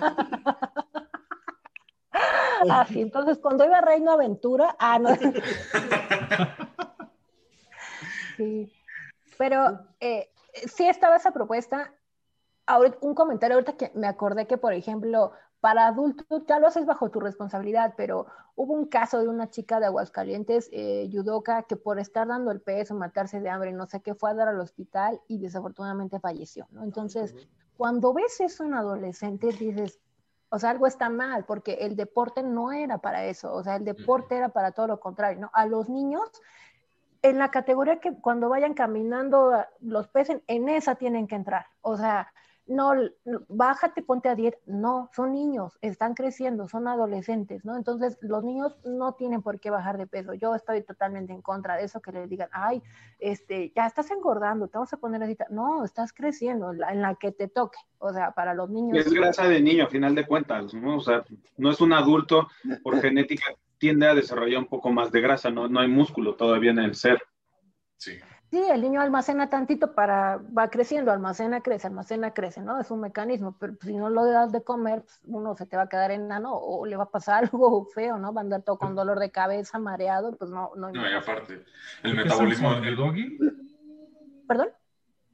[2.70, 5.16] Así, entonces cuando iba a Reino Aventura, ah, no.
[8.36, 8.72] sí.
[9.36, 10.30] Pero eh,
[10.72, 11.92] sí estaba esa propuesta.
[12.66, 15.32] Ahorita, un comentario ahorita que me acordé que, por ejemplo,
[15.62, 19.78] para adultos ya lo haces bajo tu responsabilidad, pero hubo un caso de una chica
[19.78, 24.00] de Aguascalientes, eh, yudoka, que por estar dando el peso, matarse de hambre, no sé
[24.00, 26.82] qué, fue a dar al hospital y desafortunadamente falleció, ¿no?
[26.82, 27.36] Entonces,
[27.76, 30.00] cuando ves eso en adolescentes, dices,
[30.48, 33.84] o sea, algo está mal, porque el deporte no era para eso, o sea, el
[33.84, 35.50] deporte era para todo lo contrario, ¿no?
[35.54, 36.28] A los niños,
[37.22, 41.96] en la categoría que cuando vayan caminando los pesen, en esa tienen que entrar, o
[41.96, 42.32] sea,
[42.74, 42.92] no,
[43.48, 44.58] bájate, ponte a dieta.
[44.66, 47.76] No, son niños, están creciendo, son adolescentes, ¿no?
[47.76, 50.34] Entonces, los niños no tienen por qué bajar de peso.
[50.34, 52.82] Yo estoy totalmente en contra de eso, que les digan, ay,
[53.18, 55.36] este, ya estás engordando, te vamos a poner así.
[55.50, 57.78] No, estás creciendo en la, que te toque.
[57.98, 58.98] O sea, para los niños.
[58.98, 60.96] Es grasa de niño, a final de cuentas, ¿no?
[60.96, 61.24] O sea,
[61.56, 62.48] no es un adulto,
[62.82, 63.44] por genética
[63.78, 66.94] tiende a desarrollar un poco más de grasa, no, no hay músculo todavía en el
[66.94, 67.20] ser.
[67.96, 68.12] Sí.
[68.52, 72.78] Sí, el niño almacena tantito para, va creciendo, almacena, crece, almacena, crece, ¿no?
[72.78, 75.84] Es un mecanismo, pero si no lo das de comer, pues, uno se te va
[75.84, 78.34] a quedar enano o le va a pasar algo feo, ¿no?
[78.34, 80.70] Va a andar todo con dolor de cabeza, mareado, pues no.
[80.76, 81.64] No, no y aparte,
[82.02, 82.74] el metabolismo.
[82.74, 83.38] del yudogi?
[84.46, 84.68] ¿Perdón?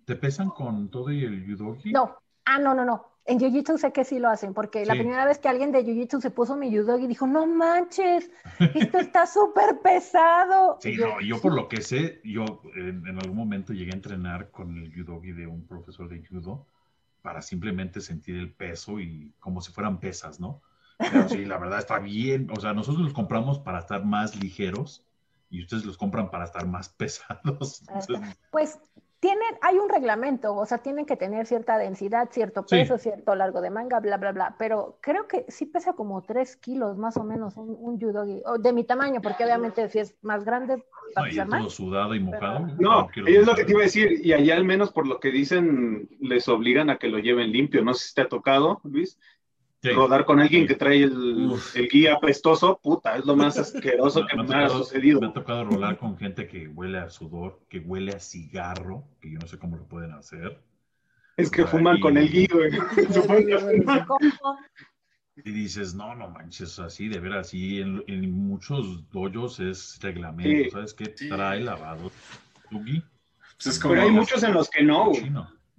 [0.05, 1.91] ¿Te pesan con todo y el yudogi?
[1.91, 3.18] No, ah, no, no, no.
[3.29, 6.22] En Jiu-Jitsu sé que sí lo hacen, porque la primera vez que alguien de Jiu-Jitsu
[6.22, 8.31] se puso mi judo y dijo, no manches,
[8.74, 10.79] esto está súper pesado.
[10.81, 14.51] Sí, yo, no, yo por lo que sé, yo en, algún momento llegué a entrenar
[14.51, 16.66] con el judogi de un profesor de judo
[17.20, 20.62] para simplemente sentir el peso y como si fueran pesas, ¿no?
[20.97, 22.49] Pero sí, la verdad está bien.
[22.51, 25.05] O sea, nosotros los compramos para estar más ligeros
[25.51, 27.83] y ustedes los compran para estar más pesados.
[28.51, 28.79] Pues
[29.29, 33.61] tienen, hay un reglamento, o sea, tienen que tener cierta densidad, cierto peso, cierto largo
[33.61, 37.24] de manga, bla, bla, bla, pero creo que sí pesa como 3 kilos más o
[37.24, 40.76] menos un, un judogi, de mi tamaño, porque obviamente si es más grande,
[41.14, 42.68] va a pesar todo sudado y mojado.
[42.79, 45.31] no, es lo que te iba a decir, y allá al menos por lo que
[45.31, 49.18] dicen, les obligan a que lo lleven limpio, no sé si te ha tocado, Luis,
[49.83, 51.57] Rodar con alguien que trae el,
[51.91, 55.20] guía apestoso, puta, es lo más asqueroso que me, ha, sucedido.
[55.20, 59.31] Me ha tocado rolar con gente que huele a sudor, que huele a cigarro, que
[59.31, 60.61] yo no sé cómo lo pueden hacer.
[61.37, 62.72] Es que fuman con el guía, güey.
[65.45, 70.72] y dices, no, no manches, así, de veras, así en, en muchos doyos es reglamento,
[70.72, 71.07] ¿sabes qué?
[71.07, 72.11] Trae lavado
[72.68, 73.05] tu guía.
[73.62, 75.12] Pues pero hay muchos en los que no,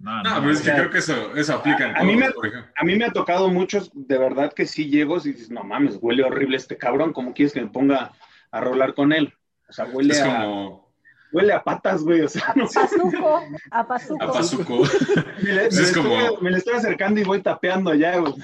[0.00, 2.96] no, pero es que creo que eso, eso aplica en a, mí me, a mí
[2.96, 6.56] me ha tocado muchos, de verdad que sí llego y dices, no mames, huele horrible
[6.56, 8.12] este cabrón, ¿cómo quieres que me ponga
[8.50, 9.34] a rolar con él?
[9.68, 10.26] O sea, huele es a...
[10.26, 10.90] Como...
[11.32, 13.40] Huele a patas, güey, o sea, no Pazuco,
[13.70, 14.24] a pazuco.
[14.24, 14.82] A pazuco.
[15.42, 16.02] me, le, pues estoy,
[16.40, 18.34] me, le, estoy, acercando y voy tapeando allá, güey.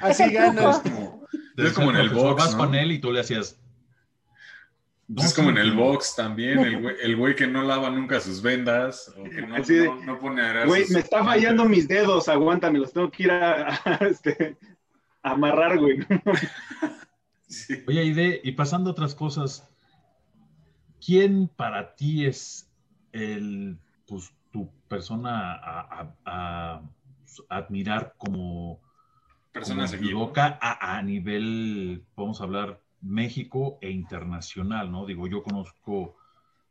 [0.00, 0.82] Así ganas.
[1.56, 3.60] Es como en el box, Vas con él y tú le hacías
[5.14, 6.58] es como en el box también,
[7.02, 11.00] el güey, que no lava nunca sus vendas, o que no, pone a Güey, me
[11.00, 14.56] está fallando mis dedos, aguántame, los tengo que ir a, este,
[15.22, 15.98] amarrar, güey.
[17.86, 19.68] Oye, Ide, y pasando a otras cosas,
[21.04, 22.68] ¿quién para ti es
[23.12, 25.60] el, pues, tu persona
[26.24, 26.82] a,
[27.48, 28.80] admirar como
[29.52, 35.06] persona se equivoca a, a nivel, vamos a hablar, México e internacional, ¿no?
[35.06, 36.16] Digo, yo conozco,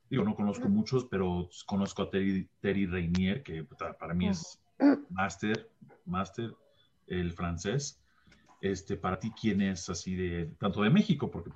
[0.09, 4.59] digo, no conozco muchos, pero conozco a Terry, Terry Rainier, que para mí es
[5.09, 5.69] máster,
[6.05, 6.53] máster,
[7.07, 8.01] el francés.
[8.61, 11.51] Este, para ti, ¿quién es así de, tanto de México, porque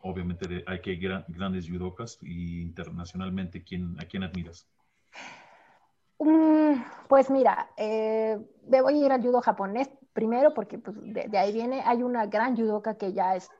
[0.00, 4.66] obviamente hay que grandes judocas, y internacionalmente, ¿quién, ¿a quién admiras?
[6.18, 11.38] Mm, pues mira, eh, voy a ir al judo japonés primero porque pues, de, de,
[11.38, 13.50] ahí viene, hay una gran judoka que ya es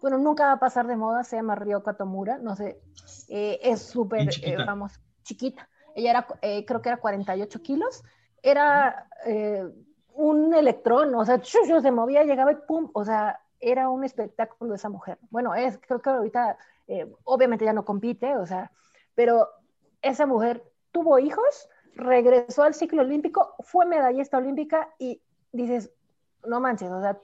[0.00, 2.80] bueno, nunca va a pasar de moda, se llama Ryoko Tomura, no sé,
[3.28, 5.68] eh, es súper, eh, vamos, chiquita.
[5.94, 8.04] Ella era, eh, creo que era 48 kilos,
[8.42, 9.08] era
[10.14, 14.88] un electrón, o sea, se movía, llegaba y pum, o sea, era un espectáculo esa
[14.88, 15.18] mujer.
[15.30, 16.56] Bueno, es, creo que ahorita,
[17.24, 18.70] obviamente ya no compite, o sea,
[19.14, 19.48] pero
[20.02, 25.20] esa mujer tuvo hijos, regresó al ciclo olímpico, fue medallista olímpica y
[25.50, 25.90] dices,
[26.46, 27.18] no manches, o sea,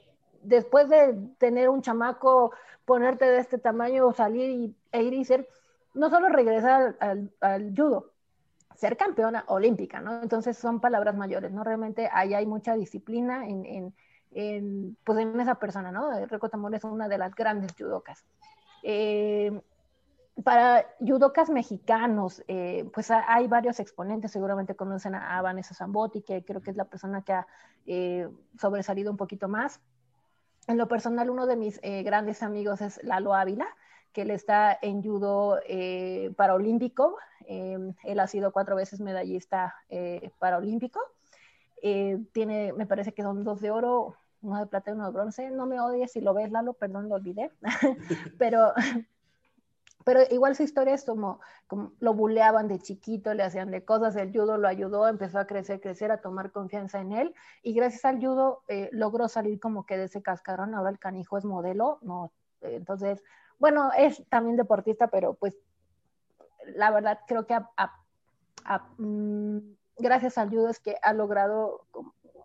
[0.44, 2.52] después de tener un chamaco,
[2.84, 5.48] ponerte de este tamaño, salir y, e ir y ser,
[5.94, 8.10] no solo regresar al, judo,
[8.76, 10.22] ser campeona olímpica, ¿no?
[10.22, 11.64] Entonces son palabras mayores, ¿no?
[11.64, 13.94] Realmente ahí hay mucha disciplina en,
[14.32, 16.10] en, pues en esa persona, ¿no?
[16.26, 18.24] Reco Tamor es una de las grandes judocas.
[18.82, 19.60] Eh,
[20.42, 26.60] para judocas mexicanos, eh, pues hay varios exponentes, seguramente conocen a, Vanessa Zambotti, que creo
[26.60, 27.46] que es la persona que ha
[27.86, 28.28] eh,
[28.58, 29.80] sobresalido un poquito más.
[30.66, 33.66] En lo personal, uno de mis eh, grandes amigos es Lalo Ávila,
[34.12, 37.16] que él está en judo eh, paraolímpico.
[37.46, 41.00] Em, él ha sido cuatro veces medallista eh, paraolímpico.
[42.32, 45.50] tiene, me parece que son dos de oro, uno de plata y uno de bronce.
[45.50, 47.50] No me odies si lo ves, Lalo, perdón, lo olvidé.
[48.38, 48.72] pero,
[50.04, 54.14] pero igual su historia es como, como, lo buleaban de chiquito, le hacían de cosas,
[54.16, 58.04] el judo lo ayudó, empezó a crecer, crecer, a tomar confianza en él y gracias
[58.04, 61.98] al judo eh, logró salir como que de ese cascarón, ahora el canijo es modelo,
[62.02, 62.30] no,
[62.60, 63.22] entonces,
[63.58, 65.56] bueno, es también deportista, pero pues
[66.66, 67.58] la verdad creo que
[68.98, 69.58] mm,
[69.98, 71.86] gracias al judo es que ha logrado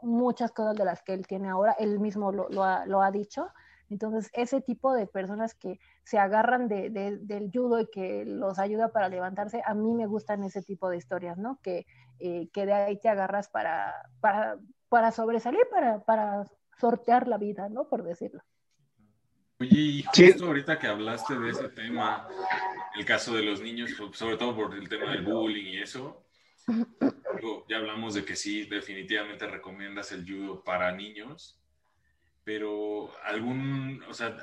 [0.01, 3.49] muchas cosas de las que él tiene ahora, él mismo lo ha dicho,
[3.89, 8.91] entonces, ese tipo de personas que se agarran de, del judo y que los ayuda
[8.91, 11.59] para levantarse, a mí me gustan ese tipo de historias, ¿no?
[11.61, 11.85] Que,
[12.19, 14.57] eh, que de ahí te agarras para, para,
[14.89, 16.45] para sobresalir, para, para
[16.79, 17.87] sortear la vida, ¿no?
[17.87, 18.41] Por decirlo.
[19.61, 22.27] Oye, y justo ahorita que hablaste de ese tema,
[22.95, 26.23] el caso de los niños, sobre todo por el tema del bullying y eso,
[27.67, 31.59] ya hablamos de que sí, definitivamente recomiendas el judo para niños,
[32.49, 34.35] pero algún, o sea,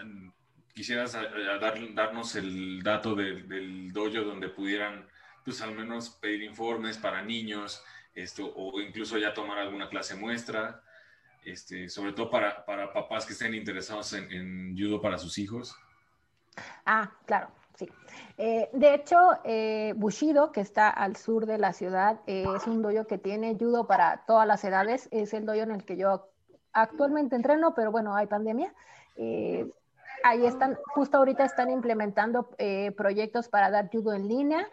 [0.72, 5.08] quisieras dar, darnos el dato del dojo donde pudieran,
[5.44, 7.82] pues al menos pedir informes para niños,
[8.14, 10.84] esto, o incluso ya tomar alguna clase muestra
[11.44, 15.74] este, sobre todo para, para, papás que estén interesados en, en, judo para sus hijos?
[16.84, 17.88] Ah, claro, sí.
[18.38, 22.82] Eh, de hecho, eh, Bushido, que está al sur de la ciudad, eh, es un
[22.82, 25.08] dojo que tiene judo para todas las edades.
[25.10, 26.30] Es el dojo en el que yo
[26.82, 28.72] actualmente entreno, pero bueno, hay pandemia.
[30.22, 32.50] ahí están, justo ahorita están implementando
[32.96, 34.68] proyectos para dar judo en línea.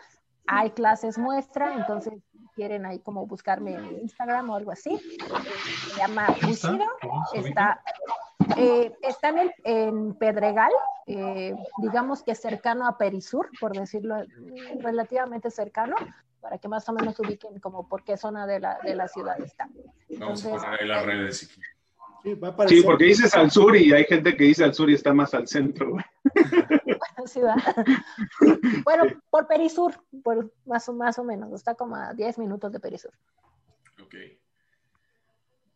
[0.45, 2.13] Hay clases muestra, entonces
[2.53, 4.97] quieren ahí como buscarme en Instagram o algo así.
[4.97, 6.85] Se llama Bushido.
[7.33, 7.81] Está,
[8.57, 10.71] eh, está en, en Pedregal,
[11.07, 14.15] eh, digamos que cercano a Perisur, por decirlo
[14.79, 15.95] relativamente cercano,
[16.41, 19.39] para que más o menos ubiquen como por qué zona de la, de la ciudad
[19.39, 19.69] está.
[20.19, 21.49] Vamos a poner ahí las redes.
[22.24, 25.34] Sí, porque dices al sur y hay gente que dice al sur y está más
[25.34, 25.97] al centro.
[28.86, 29.93] bueno, por Perisur,
[30.24, 33.11] por más, o, más o menos, está como a 10 minutos de Perisur.
[34.01, 34.15] Ok.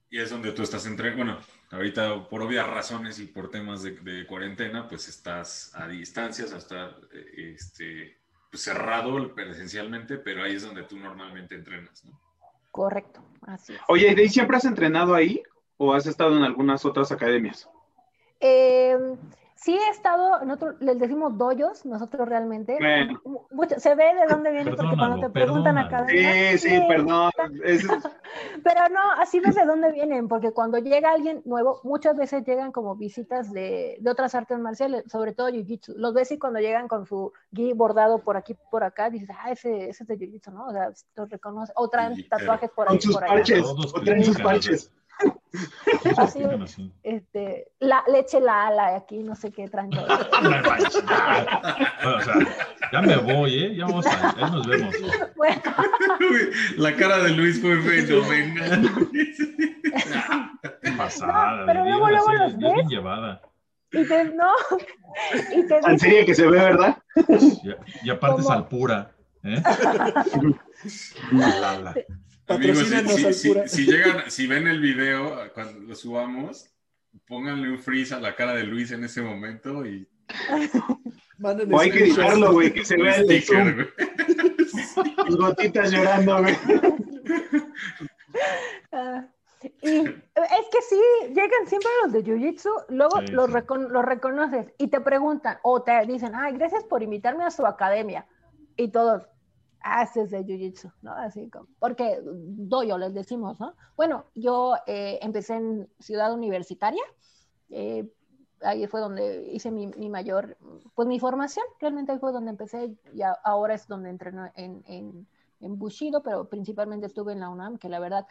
[0.10, 1.38] Y es donde tú estás entre, bueno,
[1.70, 6.95] ahorita por obvias razones y por temas de, cuarentena, pues estás a distancias, hasta
[7.36, 12.18] este, pues cerrado presencialmente, pero ahí es donde tú normalmente entrenas, ¿no?
[12.72, 13.82] Correcto, así es.
[13.89, 15.43] Oye, ¿y siempre has entrenado ahí
[15.78, 17.69] o has estado en algunas otras academias?
[18.39, 18.97] Eh,
[19.57, 22.78] Sí he estado, nosotros les decimos doyos, nosotros realmente.
[23.78, 26.05] se ve de dónde viene, porque cuando te preguntan acá.
[26.07, 27.32] Sí, sí, perdón.
[28.63, 32.71] Pero no, así ves de dónde vienen, porque cuando llega alguien nuevo, muchas veces llegan
[32.71, 35.95] como visitas de, de otras artes marciales, sobre todo Jiu-Jitsu.
[35.95, 39.51] Los ves y cuando llegan con su gui bordado por aquí, por acá, dices, ah,
[39.51, 40.67] ese, ese es de Jiu-Jitsu, ¿no?
[40.67, 41.73] O sea, los reconoce.
[41.75, 42.99] O traen tatuajes por ahí.
[42.99, 44.91] Con sus parches, o traen sus parches.
[46.18, 46.43] Así,
[47.03, 50.03] este, la leche la ala aquí, no sé qué tranquilo.
[50.05, 50.88] o
[52.22, 52.36] sea,
[52.91, 53.76] ya me voy, ¿eh?
[53.76, 54.95] Ya vamos a, ya nos vemos.
[55.36, 55.61] Bueno.
[56.78, 58.89] La cara de Luis fue fenomenal.
[60.97, 62.74] Pasada, pero luego, luego los ves.
[62.74, 63.41] Bien llevada.
[63.91, 64.51] Y te, no,
[65.55, 66.97] y te ¿En serio que se ve, verdad?
[68.03, 69.11] Y, aparte es al pura,
[69.43, 69.63] ¿eh?
[71.32, 71.95] la, la.
[72.48, 72.88] Amigos,
[73.36, 76.70] si, si, llegan, si ven el video cuando lo subamos,
[77.28, 80.08] pónganle un freeze a la cara de Luis en ese momento y.
[81.72, 83.93] o hay que editarlo, güey, que se vea el sticker,
[85.18, 86.56] Las gotitas llorando, güey.
[88.91, 89.28] Ah,
[89.82, 95.02] y es que sí, llegan siempre los de Jiu-Jitsu, luego los, los reconoces y te
[95.02, 98.26] preguntan o te dicen, ay, gracias por invitarme a su academia.
[98.76, 99.24] Y todos,
[99.82, 101.11] haces de jiu-jitsu, ¿no?
[101.11, 103.73] Así como, porque doyo les decimos, ¿no?
[103.95, 107.03] Bueno, yo eh, empecé en Ciudad Universitaria,
[107.69, 108.09] eh,
[108.61, 110.57] ahí fue donde hice mi, mi, mayor,
[110.95, 115.28] pues mi formación, realmente ahí fue donde empecé y ahora es donde entreno en, en,
[115.59, 118.28] en, Bushido, pero principalmente estuve en la UNAM, que la verdad,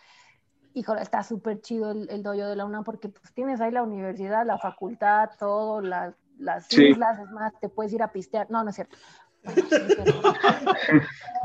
[0.74, 3.82] híjole, está súper chido el, el doyo de la UNAM porque pues tienes ahí la
[3.82, 8.62] universidad, la facultad, todo, las las islas, es más, te puedes ir a pistear, no,
[8.62, 8.96] no es cierto,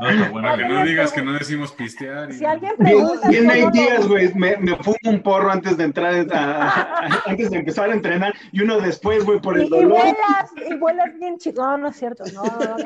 [0.00, 2.32] no, bueno, que no digas que no decimos pistear.
[2.32, 3.28] Si alguien pregunta.
[3.28, 4.32] Bien, hay días, güey.
[4.34, 6.26] Me, me fumo un porro antes de entrar,
[7.26, 9.84] antes de empezar a entrenar y uno después, güey, por el dolor.
[9.84, 11.62] Y vuelas, y vuelas bien chico.
[11.62, 12.24] No, no es cierto.
[12.32, 12.76] No, no,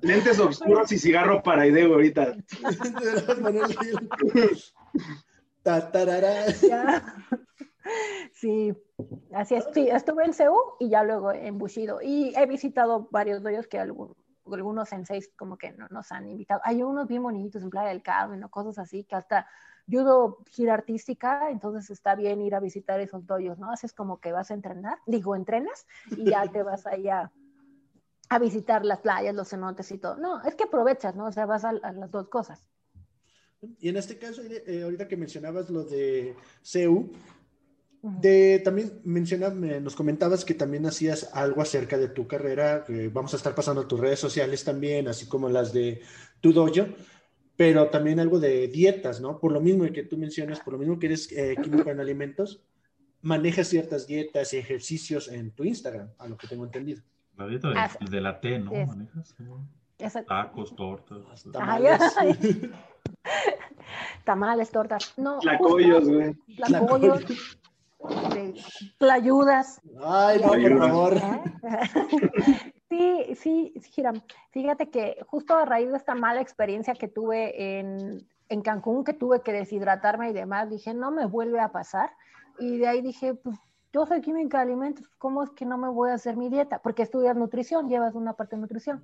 [0.00, 2.34] Lentes oscuros y cigarro para ideo ahorita.
[8.32, 8.74] Sí,
[9.32, 9.66] así es.
[9.72, 12.00] Sí, estuve en Seúl y ya luego en Bushido.
[12.02, 14.16] Y he visitado varios de ellos que algunos,
[14.46, 16.60] algunos seis como que no, nos han invitado.
[16.64, 19.46] Hay unos bien bonitos en Playa del Carmen o cosas así que hasta
[19.90, 23.70] judo gira artística, entonces está bien ir a visitar esos doyos, ¿no?
[23.72, 27.32] Haces como que vas a entrenar, digo, entrenas y ya te vas ahí a,
[28.28, 30.16] a visitar las playas, los cenotes y todo.
[30.16, 31.26] No, es que aprovechas, ¿no?
[31.26, 32.64] O sea, vas a, las dos cosas.
[33.80, 37.10] Y en este caso, eh, ahorita que mencionabas lo de CEU,
[38.02, 43.36] de, también menciona, nos comentabas que también hacías algo acerca de tu carrera, vamos a
[43.36, 46.00] estar pasando a tus redes sociales también, así como las de
[46.40, 46.86] tu dojo,
[47.56, 49.40] pero también algo de dietas, ¿no?
[49.40, 52.62] Por lo mismo que tú mencionas, por lo mismo que eres eh, químico en alimentos,
[53.20, 57.02] manejas ciertas dietas y ejercicios en tu Instagram, a lo que tengo entendido.
[57.36, 58.72] La dieta de, la T, ¿no?
[58.72, 59.34] Manejas
[60.26, 61.44] tacos, tortas.
[61.52, 62.00] Tamales.
[64.24, 65.14] tamales, tortas.
[65.16, 66.34] No, Tlacoyos, güey.
[66.56, 67.57] Tlacoyos.
[68.08, 68.54] Este,
[68.98, 69.80] playudas.
[70.04, 71.14] Ay, no, por favor.
[72.90, 74.22] Sí, sí, Giram.
[74.50, 79.12] Fíjate que justo a raíz de esta mala experiencia que tuve en, en Cancún, que
[79.12, 82.10] tuve que deshidratarme y demás, dije, no me vuelve a pasar.
[82.58, 83.58] Y de ahí dije, pues
[83.92, 86.80] yo soy química de alimentos, ¿cómo es que no me voy a hacer mi dieta?
[86.80, 89.02] Porque estudias nutrición, llevas una parte de nutrición.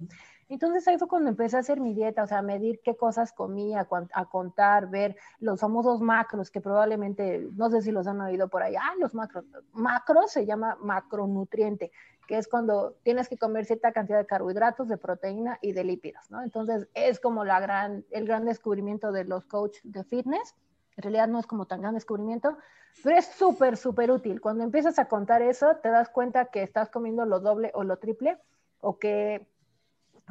[0.49, 3.89] Entonces ahí fue cuando empecé a hacer mi dieta, o sea, medir qué cosas comía,
[4.13, 8.63] a contar, ver los famosos macros, que probablemente, no sé si los han oído por
[8.63, 9.47] ahí, ah, los macros.
[9.73, 11.91] Macros se llama macronutriente,
[12.27, 16.31] que es cuando tienes que comer cierta cantidad de carbohidratos, de proteína y de lípidos,
[16.31, 16.43] ¿no?
[16.43, 20.55] Entonces es como la gran, el gran descubrimiento de los coaches de fitness.
[20.97, 22.57] En realidad no es como tan gran descubrimiento,
[23.03, 24.41] pero es súper, súper útil.
[24.41, 27.99] Cuando empiezas a contar eso, te das cuenta que estás comiendo lo doble o lo
[27.99, 28.39] triple,
[28.81, 29.47] o que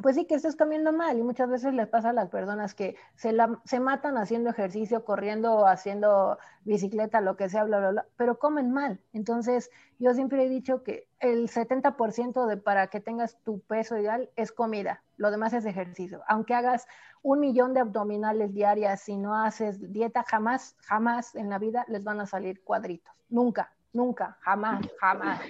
[0.02, 2.96] pues sí que estás comiendo mal y muchas veces les pasa a las personas que
[3.14, 8.06] se, la, se matan haciendo ejercicio, corriendo, haciendo bicicleta, lo que sea, bla, bla, bla,
[8.16, 9.00] pero comen mal.
[9.12, 14.30] Entonces, yo siempre he dicho que el 70% de para que tengas tu peso ideal
[14.34, 16.22] es comida, lo demás es ejercicio.
[16.26, 16.86] Aunque hagas
[17.22, 22.02] un millón de abdominales diarias, si no haces dieta, jamás, jamás en la vida les
[22.02, 23.14] van a salir cuadritos.
[23.28, 25.40] Nunca, nunca, jamás, jamás.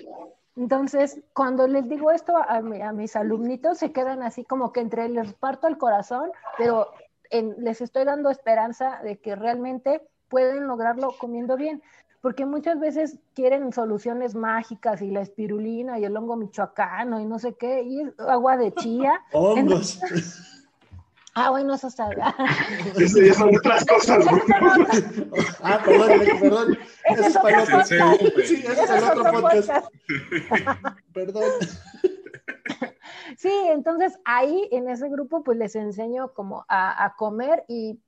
[0.57, 5.33] Entonces, cuando les digo esto a, mis alumnitos, se quedan así como que entre les
[5.35, 6.89] parto el corazón, pero
[7.31, 11.83] les estoy dando esperanza de que realmente pueden lograrlo comiendo bien,
[12.21, 17.39] porque muchas veces quieren soluciones mágicas y la espirulina y el hongo michoacano y no
[17.39, 19.21] sé qué, y agua de chía.
[19.33, 20.01] Hongos.
[21.37, 22.11] Ah, bueno, eso está.
[22.97, 24.25] Eso ya son otras cosas.
[25.63, 26.79] ah, perdón, perdón.
[27.07, 28.21] Eso es para otro podcast.
[28.45, 29.87] Sí, eso es el otro podcast.
[31.13, 31.51] perdón.
[33.37, 38.01] Sí, entonces ahí en ese grupo pues les enseño como a, a comer y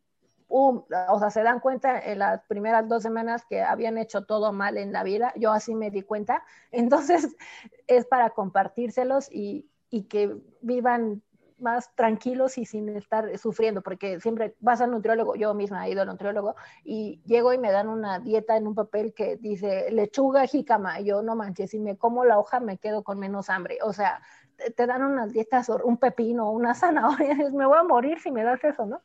[0.48, 4.52] um, o sea, se dan cuenta en las primeras dos semanas que habían hecho todo
[4.52, 7.34] mal en la vida, yo así me di cuenta, entonces
[7.86, 11.22] es para compartírselos y, y que vivan
[11.58, 16.02] más tranquilos y sin estar sufriendo, porque siempre vas al nutriólogo, yo misma he ido
[16.02, 16.54] al nutriólogo
[16.84, 21.06] y llego y me dan una dieta en un papel que dice lechuga, jícama, y
[21.06, 24.20] yo no manches, si me como la hoja me quedo con menos hambre, o sea,
[24.74, 28.62] te, dan unas dietas, un pepino, una zanahoria, me voy a morir si me das
[28.64, 29.02] eso, ¿no?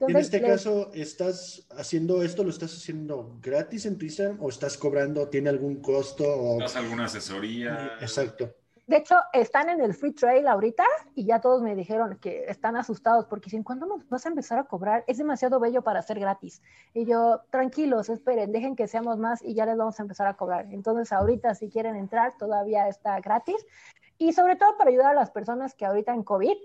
[0.00, 4.06] en este caso, ¿estás haciendo esto, lo estás haciendo gratis en tu
[4.40, 6.24] o estás cobrando, tiene algún costo?
[6.24, 6.58] O...
[6.58, 7.98] ¿Das alguna asesoría?
[8.00, 8.54] Exacto.
[8.86, 12.76] De hecho, están en el free trail ahorita y ya todos me dijeron que están
[12.76, 15.04] asustados porque dicen, ¿cuándo nos vas a empezar a cobrar?
[15.06, 16.62] Es demasiado bello para ser gratis.
[16.92, 20.34] Y yo, tranquilos, esperen, dejen que seamos más y ya les vamos a empezar a
[20.34, 20.66] cobrar.
[20.72, 23.64] Entonces, ahorita si quieren entrar, todavía está gratis.
[24.18, 26.56] Y sobre todo para ayudar a las personas que ahorita en COVID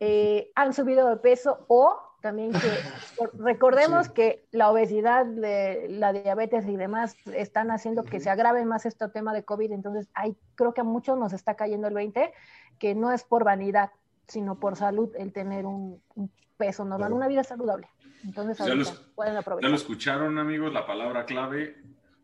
[0.00, 2.58] eh, han subido de peso o también que
[3.38, 9.08] recordemos que la obesidad, la diabetes y demás están haciendo que se agrave más este
[9.08, 12.32] tema de COVID, entonces hay, creo que a muchos nos está cayendo el 20,
[12.78, 13.90] que no es por vanidad,
[14.26, 16.02] sino por salud el tener un,
[16.56, 17.86] peso normal, una vida saludable.
[18.24, 18.56] Entonces,
[19.14, 19.68] pueden aprovechar.
[19.68, 21.76] Ya lo escucharon, amigos, la palabra clave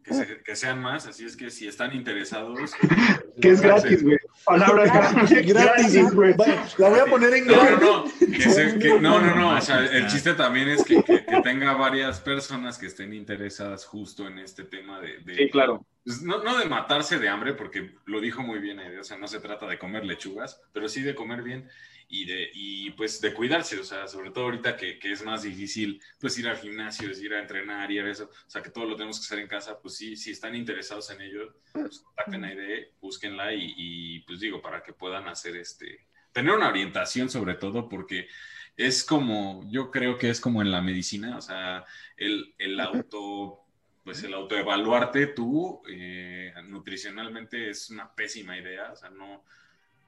[0.02, 2.72] que, sean más, así es que si están interesados.
[3.40, 4.18] que es gratis, güey.
[4.44, 6.34] Palabra gratis, güey.
[6.78, 9.00] La voy a poner en gratis.
[9.00, 11.02] No, no, no, o sea, el chiste también es que,
[11.42, 15.18] tenga varias personas que estén interesadas justo en este tema de.
[15.34, 15.84] sí, claro.
[16.04, 19.28] Pues, no, no, de matarse de hambre, porque lo dijo muy bien, o sea, no
[19.28, 21.68] se trata de comer lechugas, pero sí de comer bien
[22.14, 25.44] y, de, y pues de cuidarse, o sea, sobre todo ahorita que, que, es más
[25.44, 28.84] difícil pues ir al gimnasio, ir a entrenar y a eso, o sea, que todo
[28.84, 32.44] lo tenemos que hacer en casa, pues sí, si están interesados en ello, pues contacten
[32.44, 37.30] a IDE, búsquenla y, y pues digo, para que puedan hacer este, tener una orientación
[37.30, 38.28] sobre todo, porque
[38.76, 41.86] es como, yo creo que es como en la medicina, o sea,
[42.18, 43.64] el, el auto,
[44.04, 49.44] pues el autoevaluarte tú eh, nutricionalmente es una pésima idea, o sea, no,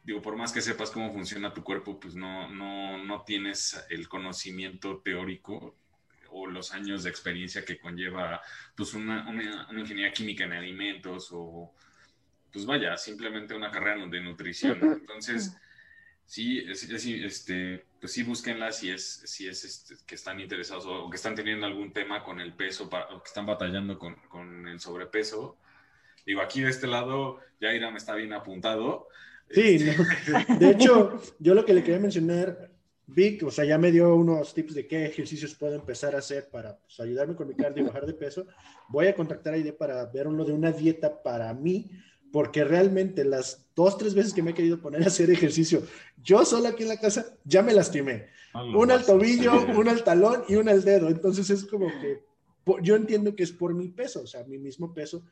[0.05, 4.09] digo, por más que sepas cómo funciona tu cuerpo, pues no, no, no tienes el
[4.09, 5.75] conocimiento teórico
[6.31, 8.43] o los años de experiencia que conlleva
[8.77, 11.73] pues una, una, ingeniería química en alimentos o
[12.53, 14.79] pues vaya, simplemente una carrera de nutrición.
[14.83, 15.57] Entonces,
[16.25, 21.17] sí, este, pues sí búsquenla si es, si es este, que están interesados o que
[21.17, 25.57] están teniendo algún tema con el peso o que están batallando con, con el sobrepeso.
[26.27, 29.09] Digo, aquí de este lado, ya me está bien apuntado.
[29.51, 29.79] Sí,
[30.59, 32.71] de hecho, yo lo que le quería mencionar,
[33.07, 36.49] Vic, o sea, ya me dio unos tips de qué ejercicios puedo empezar a hacer
[36.49, 38.47] para pues, ayudarme con mi cardio y bajar de peso.
[38.89, 41.91] Voy a contactar a Aide para ver uno de una dieta para mí,
[42.33, 45.83] porque realmente las dos, tres veces que me he querido poner a hacer ejercicio,
[46.23, 48.29] yo sola aquí en la casa, ya me lastimé.
[48.75, 51.09] una al tobillo, una al talón y una al dedo.
[51.09, 52.23] Entonces es como que
[52.83, 55.25] yo entiendo que es por mi peso, o sea, mi mismo peso,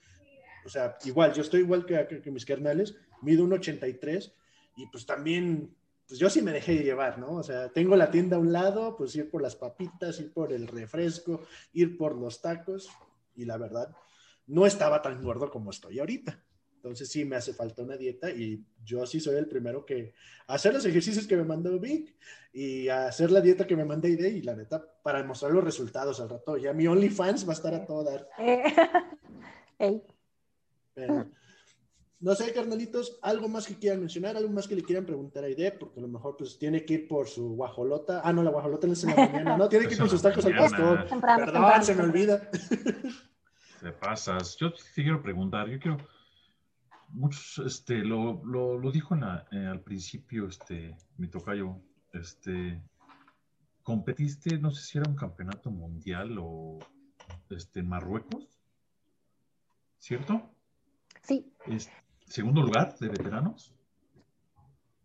[0.65, 4.33] O sea, igual, yo estoy igual que, que mis carnales, mido un 83
[4.77, 5.75] y pues también,
[6.07, 7.35] pues yo sí me dejé llevar, ¿no?
[7.35, 10.53] O sea, tengo la tienda a un lado, pues ir por las papitas, ir por
[10.53, 11.43] el refresco,
[11.73, 12.91] ir por los tacos
[13.35, 13.95] y la verdad,
[14.47, 16.43] no estaba tan gordo como estoy ahorita.
[16.77, 20.15] Entonces sí me hace falta una dieta y yo sí soy el primero que
[20.49, 22.13] hacer los ejercicios que me mandó Vic
[22.53, 26.19] y hacer la dieta que me mandé Ide y la neta para mostrar los resultados
[26.19, 26.57] al rato.
[26.57, 28.29] Ya mi OnlyFans va a estar a todo dar.
[32.23, 35.49] no sé, carnalitos, algo más que quieran mencionar, algo más que le quieran preguntar a
[35.49, 38.23] Ide, porque a lo mejor pues tiene que ir por su guajolota.
[38.25, 40.23] Ah, no, la guajolota no es en la mañana, no, tiene que ir por sus
[40.23, 41.07] tacos al pastor.
[41.21, 42.49] Perdón, se me olvida.
[43.81, 44.57] Te pasas.
[44.57, 45.97] Yo te quiero preguntar, yo quiero
[47.09, 51.77] muchos, este, lo, lo, lo dijo eh, al principio, este, mi tocayo,
[52.13, 52.81] este,
[53.83, 56.79] competiste, no sé si era un campeonato mundial o,
[57.51, 58.47] este, en Marruecos,
[59.99, 60.55] ¿cierto?
[61.23, 61.53] Sí.
[62.33, 63.75] Segundo lugar de veteranos.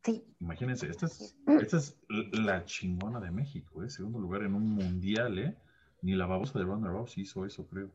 [0.04, 0.24] Sí.
[0.40, 3.90] Imagínense, esta es, esta es la chingona de México, ¿eh?
[3.90, 5.58] Segundo lugar en un mundial, ¿eh?
[6.02, 7.92] Ni la babosa de Ronda Rousey hizo eso, creo.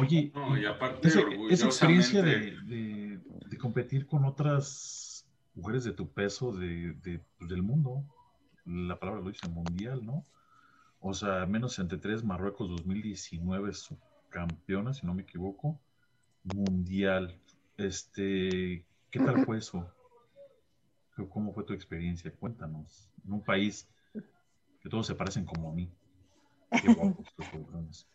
[0.00, 3.20] Oye, y aparte esa, experiencia de,
[3.60, 6.96] competir con otras mujeres de tu peso de,
[7.38, 8.04] pues, del mundo,
[8.64, 10.24] la palabra lo dice, mundial, ¿no?
[11.00, 15.78] O sea, menos entre tres, Marruecos 2019 subcampeona, si no me equivoco,
[16.44, 17.38] mundial.
[17.76, 19.86] Este, ¿qué tal fue eso?
[21.30, 22.32] ¿Cómo fue tu experiencia?
[22.38, 23.10] Cuéntanos.
[23.24, 23.88] En un país
[24.80, 25.90] que todos se parecen como a mí.
[26.70, 28.06] Qué guapos estos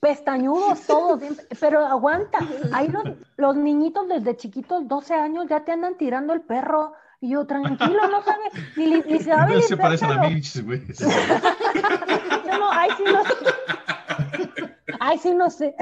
[0.00, 1.22] Pestañudos todos,
[1.58, 2.38] pero aguanta.
[2.72, 2.92] Ahí
[3.36, 6.92] los, niñitos desde chiquitos, 12 años, ya te andan tirando el perro.
[7.20, 10.82] Y yo, tranquilo, no sabes, ni, ni se No se parecen a mí, güey.
[12.46, 13.34] no, no, ahí sí no sé.
[15.00, 15.74] Ahí sí no sé.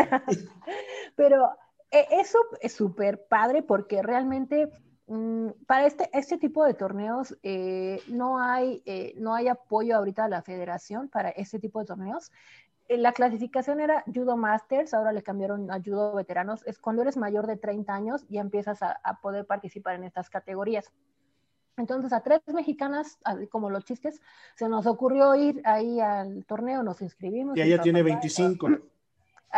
[1.17, 1.51] Pero
[1.91, 4.71] eh, eso es súper padre porque realmente
[5.07, 10.25] mm, para este, este tipo de torneos eh, no, hay, eh, no hay apoyo ahorita
[10.25, 12.31] de la federación para este tipo de torneos.
[12.89, 16.63] Eh, la clasificación era Judo Masters, ahora le cambiaron a Judo Veteranos.
[16.67, 20.93] Es cuando eres mayor de 30 años y empiezas a, poder participar en estas categorías.
[21.77, 23.19] Entonces a tres mexicanas,
[23.51, 24.23] como los chistes,
[24.55, 27.57] se nos ocurrió ir ahí al torneo, nos inscribimos.
[27.57, 28.69] Y ella tiene 25.
[28.69, 28.79] Ah,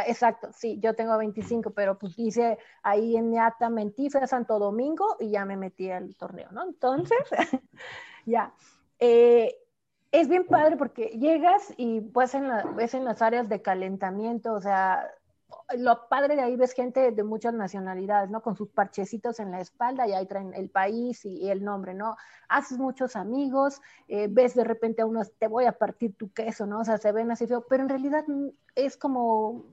[0.06, 4.58] exacto, sí, yo tengo 25, pero pues hice ahí en mi acta, mentí, a Santo
[4.58, 6.64] Domingo y ya me metí al torneo, ¿no?
[6.64, 7.18] Entonces,
[8.26, 8.52] ya.
[8.98, 9.54] Eh,
[10.10, 14.60] es bien padre porque llegas y pues en ves en las áreas de calentamiento, o
[14.60, 15.06] sea,
[15.76, 18.42] lo padre de ahí ves gente de muchas nacionalidades, ¿no?
[18.42, 22.16] Con sus parchecitos en la espalda y ahí traen el país y, el nombre, ¿no?
[22.48, 26.66] Haces muchos amigos, eh, ves de repente a unos, te voy a partir tu queso,
[26.66, 26.80] ¿no?
[26.80, 28.24] O sea, se ven así feo, pero en realidad
[28.74, 29.64] es como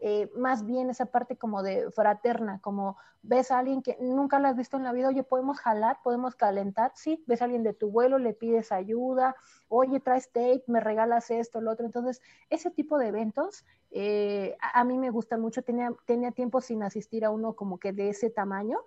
[0.00, 4.48] eh, más bien esa parte como de fraterna, como ves a alguien que nunca la
[4.48, 7.74] has visto en la vida, oye, podemos jalar, podemos calentar, sí, ves a alguien de
[7.74, 9.36] tu vuelo, le pides ayuda,
[9.68, 11.84] oye, traes tape, me regalas esto, lo otro.
[11.84, 16.82] Entonces, ese tipo de eventos eh, a, mí me gustan mucho, tenía, tenía tiempo sin
[16.82, 18.78] asistir a uno como que de ese tamaño,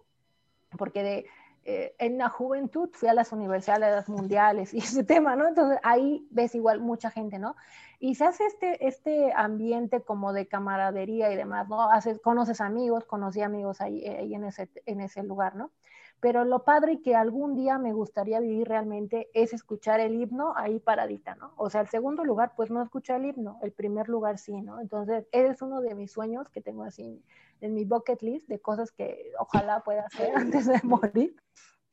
[0.77, 1.25] porque de,
[1.65, 5.47] eh, en la juventud fui a las universidades mundiales y ese tema, ¿no?
[5.47, 7.55] Entonces ahí ves igual mucha gente, ¿no?
[8.03, 11.89] Y se hace este, este ambiente como de camaradería y demás, ¿no?
[11.89, 15.71] Haces, conoces amigos, conocí amigos ahí, eh, ahí en, ese, en ese lugar, ¿no?
[16.19, 20.81] Pero lo padre que algún día me gustaría vivir realmente es escuchar el himno ahí
[20.81, 21.53] paradita, ¿no?
[21.55, 24.81] O sea, el segundo lugar, pues no escuchar el himno, el primer lugar sí, ¿no?
[24.81, 27.23] Entonces, es uno de mis sueños que tengo así
[27.61, 31.37] en mi bucket list de cosas que ojalá pueda hacer antes de morir,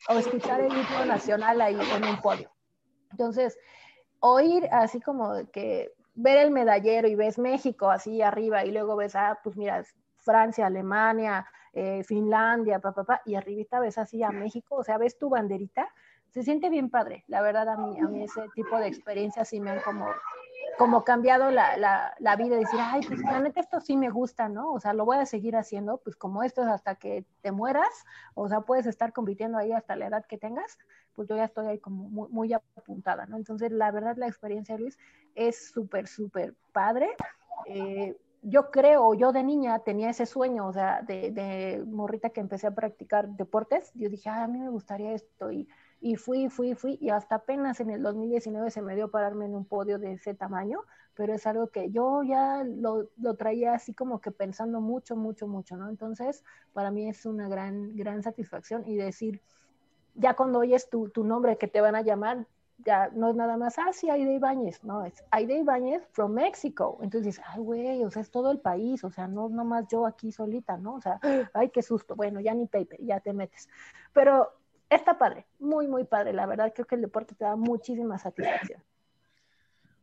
[0.09, 2.51] o escuchar el himno nacional ahí en un podio.
[3.13, 3.57] Entonces,
[4.19, 9.15] oír así como que ver el medallero y ves México así arriba y luego ves,
[9.17, 9.85] ah, pues mira,
[10.17, 15.19] Francia, Alemania, eh, Finlandia, papá, pa, y arribita ves así a México, o sea, ves
[15.19, 15.89] tu banderita,
[16.31, 17.25] se siente bien padre.
[17.27, 20.07] La verdad, a mí, a mí ese tipo de experiencias sí me han como
[20.81, 24.49] como cambiado la, la, la, vida, decir, ay, pues la neta esto sí me gusta,
[24.49, 24.73] ¿no?
[24.73, 28.07] O sea, lo voy a seguir haciendo, pues como esto es hasta que te mueras,
[28.33, 30.79] o sea, puedes estar compitiendo ahí hasta la edad que tengas,
[31.15, 33.37] pues yo ya estoy ahí como muy, muy apuntada, ¿no?
[33.37, 34.99] Entonces, la verdad, la experiencia, Luis,
[35.35, 37.11] es súper, súper padre.
[37.67, 42.41] Eh, yo creo, yo de niña tenía ese sueño, o sea, de, de morrita que
[42.41, 45.69] empecé a practicar deportes, yo dije, ay, a mí me gustaría esto, y
[46.01, 49.55] y fui, fui, fui, y hasta apenas en el 2019 se me dio pararme en
[49.55, 50.81] un podio de ese tamaño,
[51.15, 55.47] pero es algo que yo ya lo, lo, traía así como que pensando mucho, mucho,
[55.47, 55.91] mucho, ¿no?
[55.91, 59.43] Entonces, para mí es una gran, gran satisfacción y decir,
[60.15, 62.47] ya cuando oyes tu, tu nombre que te van a llamar,
[62.79, 66.99] ya no es nada más, ah, sí, Aide Ibáñez, no, es Aide Ibáñez from Mexico.
[67.03, 70.33] Entonces, ay, güey, o sea, es todo el país, o sea, no más yo aquí
[70.33, 70.95] solita, ¿no?
[70.95, 71.21] O sea,
[71.53, 73.69] ay, qué susto, bueno, ya ni paper, ya te metes.
[74.15, 74.60] Pero
[74.91, 78.83] está padre, muy, muy padre, la verdad, creo que el deporte te da muchísima satisfacción.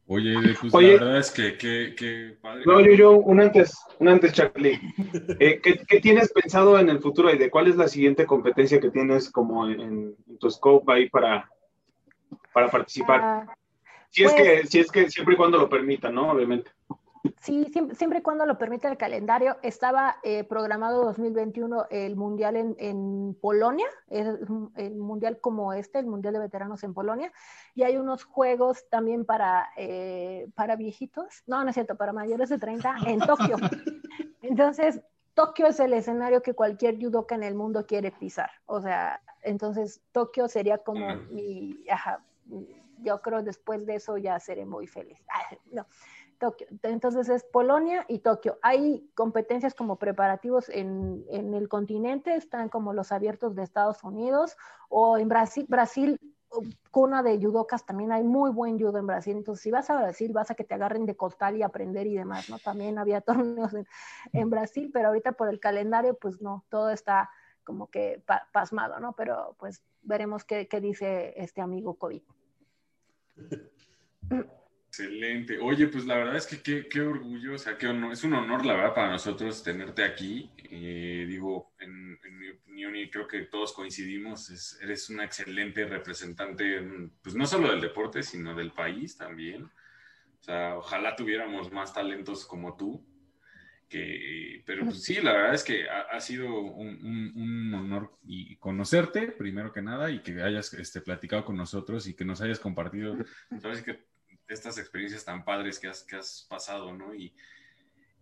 [0.10, 2.64] Oye, pues la verdad es que, que, padre.
[2.66, 4.80] No, yo, yo, un antes, un antes, Charlie.
[5.40, 8.90] Eh, ¿qué, tienes pensado en el futuro y de cuál es la siguiente competencia que
[8.90, 11.50] tienes como en, tu scope ahí para,
[12.54, 13.20] para participar?
[13.22, 13.58] Ah,
[14.10, 16.32] si es que, pues si es que siempre y cuando lo permitan, ¿no?
[16.32, 16.72] Obviamente.
[17.42, 19.58] Sí, siempre, y cuando lo permite el calendario.
[19.62, 26.40] Estaba eh, programado 2021 el Mundial en, Polonia, el, Mundial como este, el Mundial de
[26.40, 27.32] Veteranos en Polonia,
[27.76, 32.50] y hay unos juegos también para, eh, para viejitos, no, no es cierto, para mayores
[32.50, 33.58] de 30 en Tokio.
[34.42, 35.02] Entonces,
[35.34, 38.50] Tokio es el escenario que cualquier judoka en el mundo quiere pisar.
[38.66, 42.24] O sea, entonces Tokio sería como mi, ajá,
[43.04, 45.20] yo creo después de eso ya seré muy feliz.
[45.72, 45.86] no.
[46.38, 46.68] Tokio.
[46.84, 48.60] Entonces es Polonia y Tokio.
[48.62, 54.58] Hay competencias como preparativos en, el continente, están como los abiertos de Estados Unidos
[54.90, 56.20] o en Brasil, Brasil,
[56.92, 59.36] cuna de judocas, también hay muy buen judo en Brasil.
[59.36, 62.16] Entonces, si vas a Brasil, vas a que te agarren de costal y aprender y
[62.16, 62.58] demás, ¿no?
[62.60, 63.74] También había torneos
[64.32, 67.30] en, Brasil, pero ahorita por el calendario, pues no, todo está
[67.64, 68.24] como que
[68.54, 69.14] pasmado, ¿no?
[69.14, 72.22] Pero pues veremos qué, qué dice este amigo COVID.
[74.88, 75.60] Excelente.
[75.60, 78.66] Oye, pues la verdad es que qué, orgullo, o sea, qué honor, es un honor,
[78.66, 80.50] la verdad, para nosotros tenerte aquí.
[80.70, 86.82] Eh, digo, en, mi opinión, y creo que todos coincidimos, eres una excelente representante,
[87.22, 89.64] pues no solo del deporte, sino del país también.
[89.64, 93.06] O sea, ojalá tuviéramos más talentos como tú.
[93.90, 99.72] Que, pero pues sí, la verdad es que ha, sido un, honor y conocerte, primero
[99.72, 103.16] que nada, y que hayas este, platicado con nosotros y que nos hayas compartido,
[103.62, 104.08] sabes que
[104.48, 107.14] estas experiencias tan padres que has, que has pasado, ¿no?
[107.14, 107.34] Y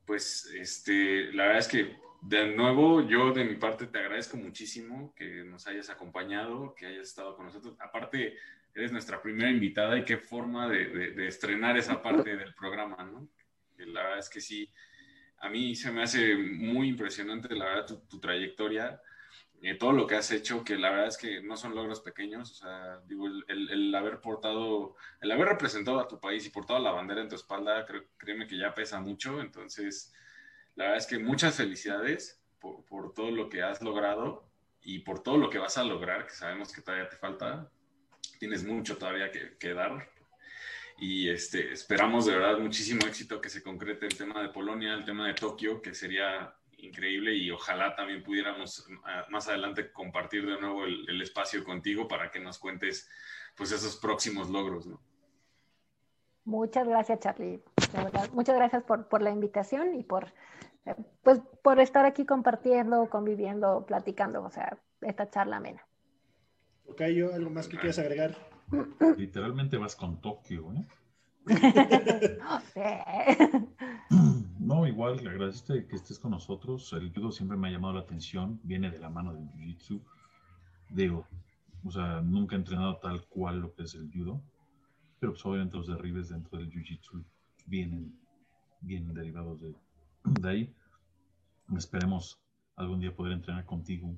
[0.05, 5.13] pues, este, la verdad es que de nuevo, yo de mi parte te agradezco muchísimo
[5.15, 7.75] que nos hayas acompañado, que hayas estado con nosotros.
[7.79, 8.35] Aparte,
[8.73, 13.29] eres nuestra primera invitada y qué forma de, de, estrenar esa parte del programa, ¿no?
[13.77, 14.71] la verdad es que sí,
[15.39, 18.99] a mí se me hace muy impresionante, la verdad, tu, tu trayectoria
[19.61, 22.51] eh, todo lo que has hecho, que la verdad es que no son logros pequeños,
[22.51, 26.91] o sea, digo, el, haber portado, el haber representado a tu país y portado la
[26.91, 27.85] bandera en tu espalda,
[28.17, 30.13] créeme que ya pesa mucho, entonces,
[30.75, 34.47] la verdad es que muchas felicidades por, todo lo que has logrado
[34.81, 37.71] y por todo lo que vas a lograr, que sabemos que todavía te falta,
[38.39, 40.09] tienes mucho todavía que, que dar,
[40.97, 45.03] y este, esperamos de verdad muchísimo éxito que se concrete el tema de Polonia, el
[45.03, 50.59] tema de Tokio, que sería increíble y ojalá también pudiéramos ah, más adelante compartir de
[50.59, 53.09] nuevo el, espacio contigo para que nos cuentes
[53.55, 55.01] pues esos próximos logros, ¿no?
[56.43, 57.63] Muchas gracias, Charlie.
[58.33, 60.31] muchas gracias por, por, la invitación y por,
[60.85, 65.85] eh, pues, por estar aquí compartiendo, conviviendo, platicando, o sea, esta charla amena.
[66.87, 68.35] Ok, yo, ¿algo más que quieras agregar?
[69.17, 70.85] Literalmente vas con Tokio, ¿eh?
[72.39, 72.61] No,
[74.87, 76.91] igual, le agradeciste que estés con nosotros.
[76.93, 80.01] El judo siempre me ha llamado la atención, viene de la mano del jiu-jitsu.
[80.89, 81.27] Digo,
[81.83, 84.41] o sea, nunca he entrenado tal cual lo que es el judo,
[85.19, 87.23] pero pues obviamente los derribes dentro del jiu-jitsu
[87.67, 88.17] vienen,
[88.81, 89.75] vienen derivados de,
[90.23, 90.73] de ahí.
[91.75, 92.39] Esperemos
[92.75, 94.15] algún día poder entrenar contigo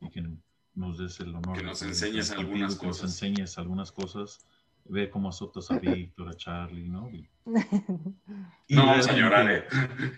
[0.00, 0.22] y que
[0.74, 1.58] nos des el honor.
[1.58, 2.80] Que nos enseñes algunas cosas.
[2.80, 4.46] Que nos enseñes algunas cosas
[4.88, 7.10] ve cómo azotas a Víctor, a Charlie, ¿no?
[7.10, 7.28] Y,
[8.74, 9.64] no vamos a llorar, ¿eh?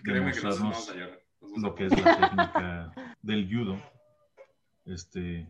[0.03, 1.19] Créeme que no vamos a llorar.
[1.57, 3.77] Lo que es la técnica del judo.
[4.85, 5.47] Este,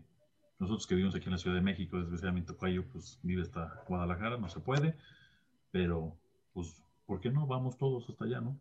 [0.59, 4.37] nosotros que vivimos aquí en la Ciudad de México, desgraciadamente Tocayo, pues vive hasta Guadalajara,
[4.37, 4.97] no se puede,
[5.71, 6.17] pero
[6.53, 7.47] pues, ¿por qué no?
[7.47, 8.59] Vamos todos hasta allá, ¿no?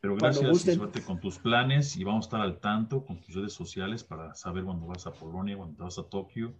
[0.00, 3.34] Pero gracias y suerte con tus planes y vamos a estar al tanto con tus
[3.34, 6.54] redes sociales para saber cuándo vas a Polonia, cuando vas a Tokio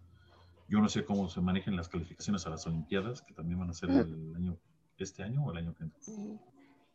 [0.71, 3.75] yo no sé cómo se manejan las calificaciones a las Olimpiadas, que también van a
[3.75, 4.57] ser el año,
[4.99, 6.39] este año o el año que viene.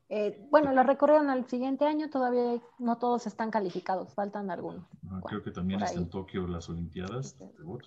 [0.07, 4.85] Eh, bueno, la recorrieron al siguiente año, todavía no todos están calificados, faltan algunos.
[5.09, 7.37] Ah, creo que también está en Tokio las Olimpiadas.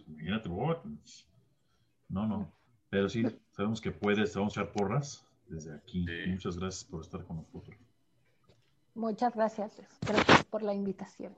[0.09, 0.51] Imagínate,
[2.09, 2.53] No, no.
[2.91, 6.05] Pero sí, sabemos que puedes, vamos a echar porras desde aquí.
[6.27, 7.79] Muchas gracias por estar con nosotros.
[8.95, 9.73] Muchas gracias.
[10.07, 11.35] Gracias por la invitación.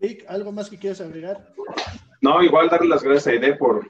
[0.00, 1.54] Vic, ¿algo más que quieras agregar?
[2.26, 3.88] No, igual darle las gracias a Aide por,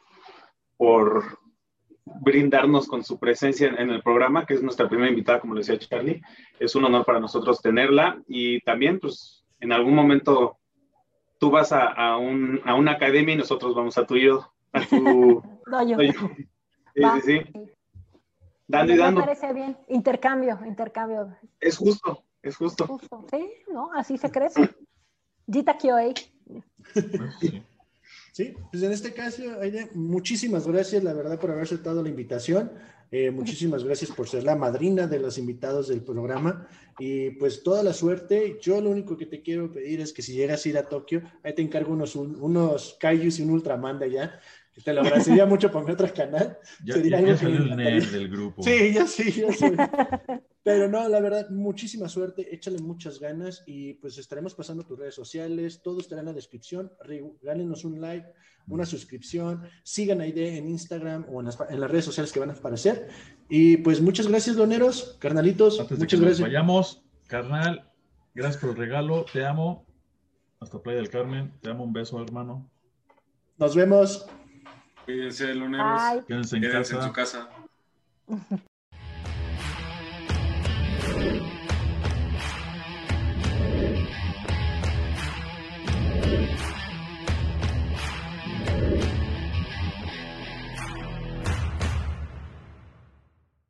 [0.77, 1.39] por
[2.05, 5.79] brindarnos con su presencia en, el programa, que es nuestra primera invitada, como le decía
[5.79, 6.21] Charlie.
[6.61, 10.59] Es un honor para nosotros tenerla y también, pues, en algún momento
[11.39, 15.43] tú vas a, a, un, a una academia y nosotros vamos a tuyo, a tu,
[16.95, 17.41] Sí, sí, sí.
[18.69, 19.21] Dando y dando.
[19.21, 19.79] Me parece bien.
[19.89, 21.35] Intercambio, intercambio.
[21.59, 22.87] Es justo, es justo.
[22.87, 23.25] justo.
[23.31, 23.91] Sí, ¿no?
[23.95, 24.69] Así se crece.
[25.51, 26.13] Gita Kyoei.
[28.37, 32.71] Sí, pues en este caso, Aide, muchísimas gracias, la verdad, por haber aceptado la invitación.
[33.11, 36.69] Eh, muchísimas gracias por ser la madrina de los invitados del programa
[36.99, 38.59] y pues toda la suerte.
[38.61, 41.23] Yo lo único que te quiero pedir es que si llegas a ir a Tokio,
[41.43, 44.41] ahí te encargo unos, unos Kaijus y un Ultraman de allá.
[44.71, 46.59] Que te lo agradecería mucho por mi otro canal.
[46.85, 48.63] Ya, ya, salió el nerd del grupo.
[48.63, 49.65] Sí, ya sí, ya sí.
[50.67, 55.15] Pero no, la verdad, muchísima suerte, échale muchas ganas y pues estaremos pasando tus redes
[55.15, 56.91] sociales, todo estará en la descripción.
[57.05, 58.27] Regálenos un like,
[58.67, 62.55] una suscripción, sigan a ID en Instagram o en las, redes sociales que van a
[62.55, 63.07] aparecer.
[63.49, 65.79] Y pues muchas gracias, doneros, carnalitos.
[65.79, 66.49] Antes muchas de gracias.
[66.49, 67.89] vayamos, carnal,
[68.35, 69.87] gracias por el regalo, te amo.
[70.59, 72.69] Hasta Playa del Carmen, te amo, un beso, hermano.
[73.57, 74.27] Nos vemos.
[75.05, 76.03] Cuídense, loneros.
[76.13, 76.25] Bye.
[76.27, 76.97] Quédense en Quédense casa.
[76.97, 77.49] en su casa.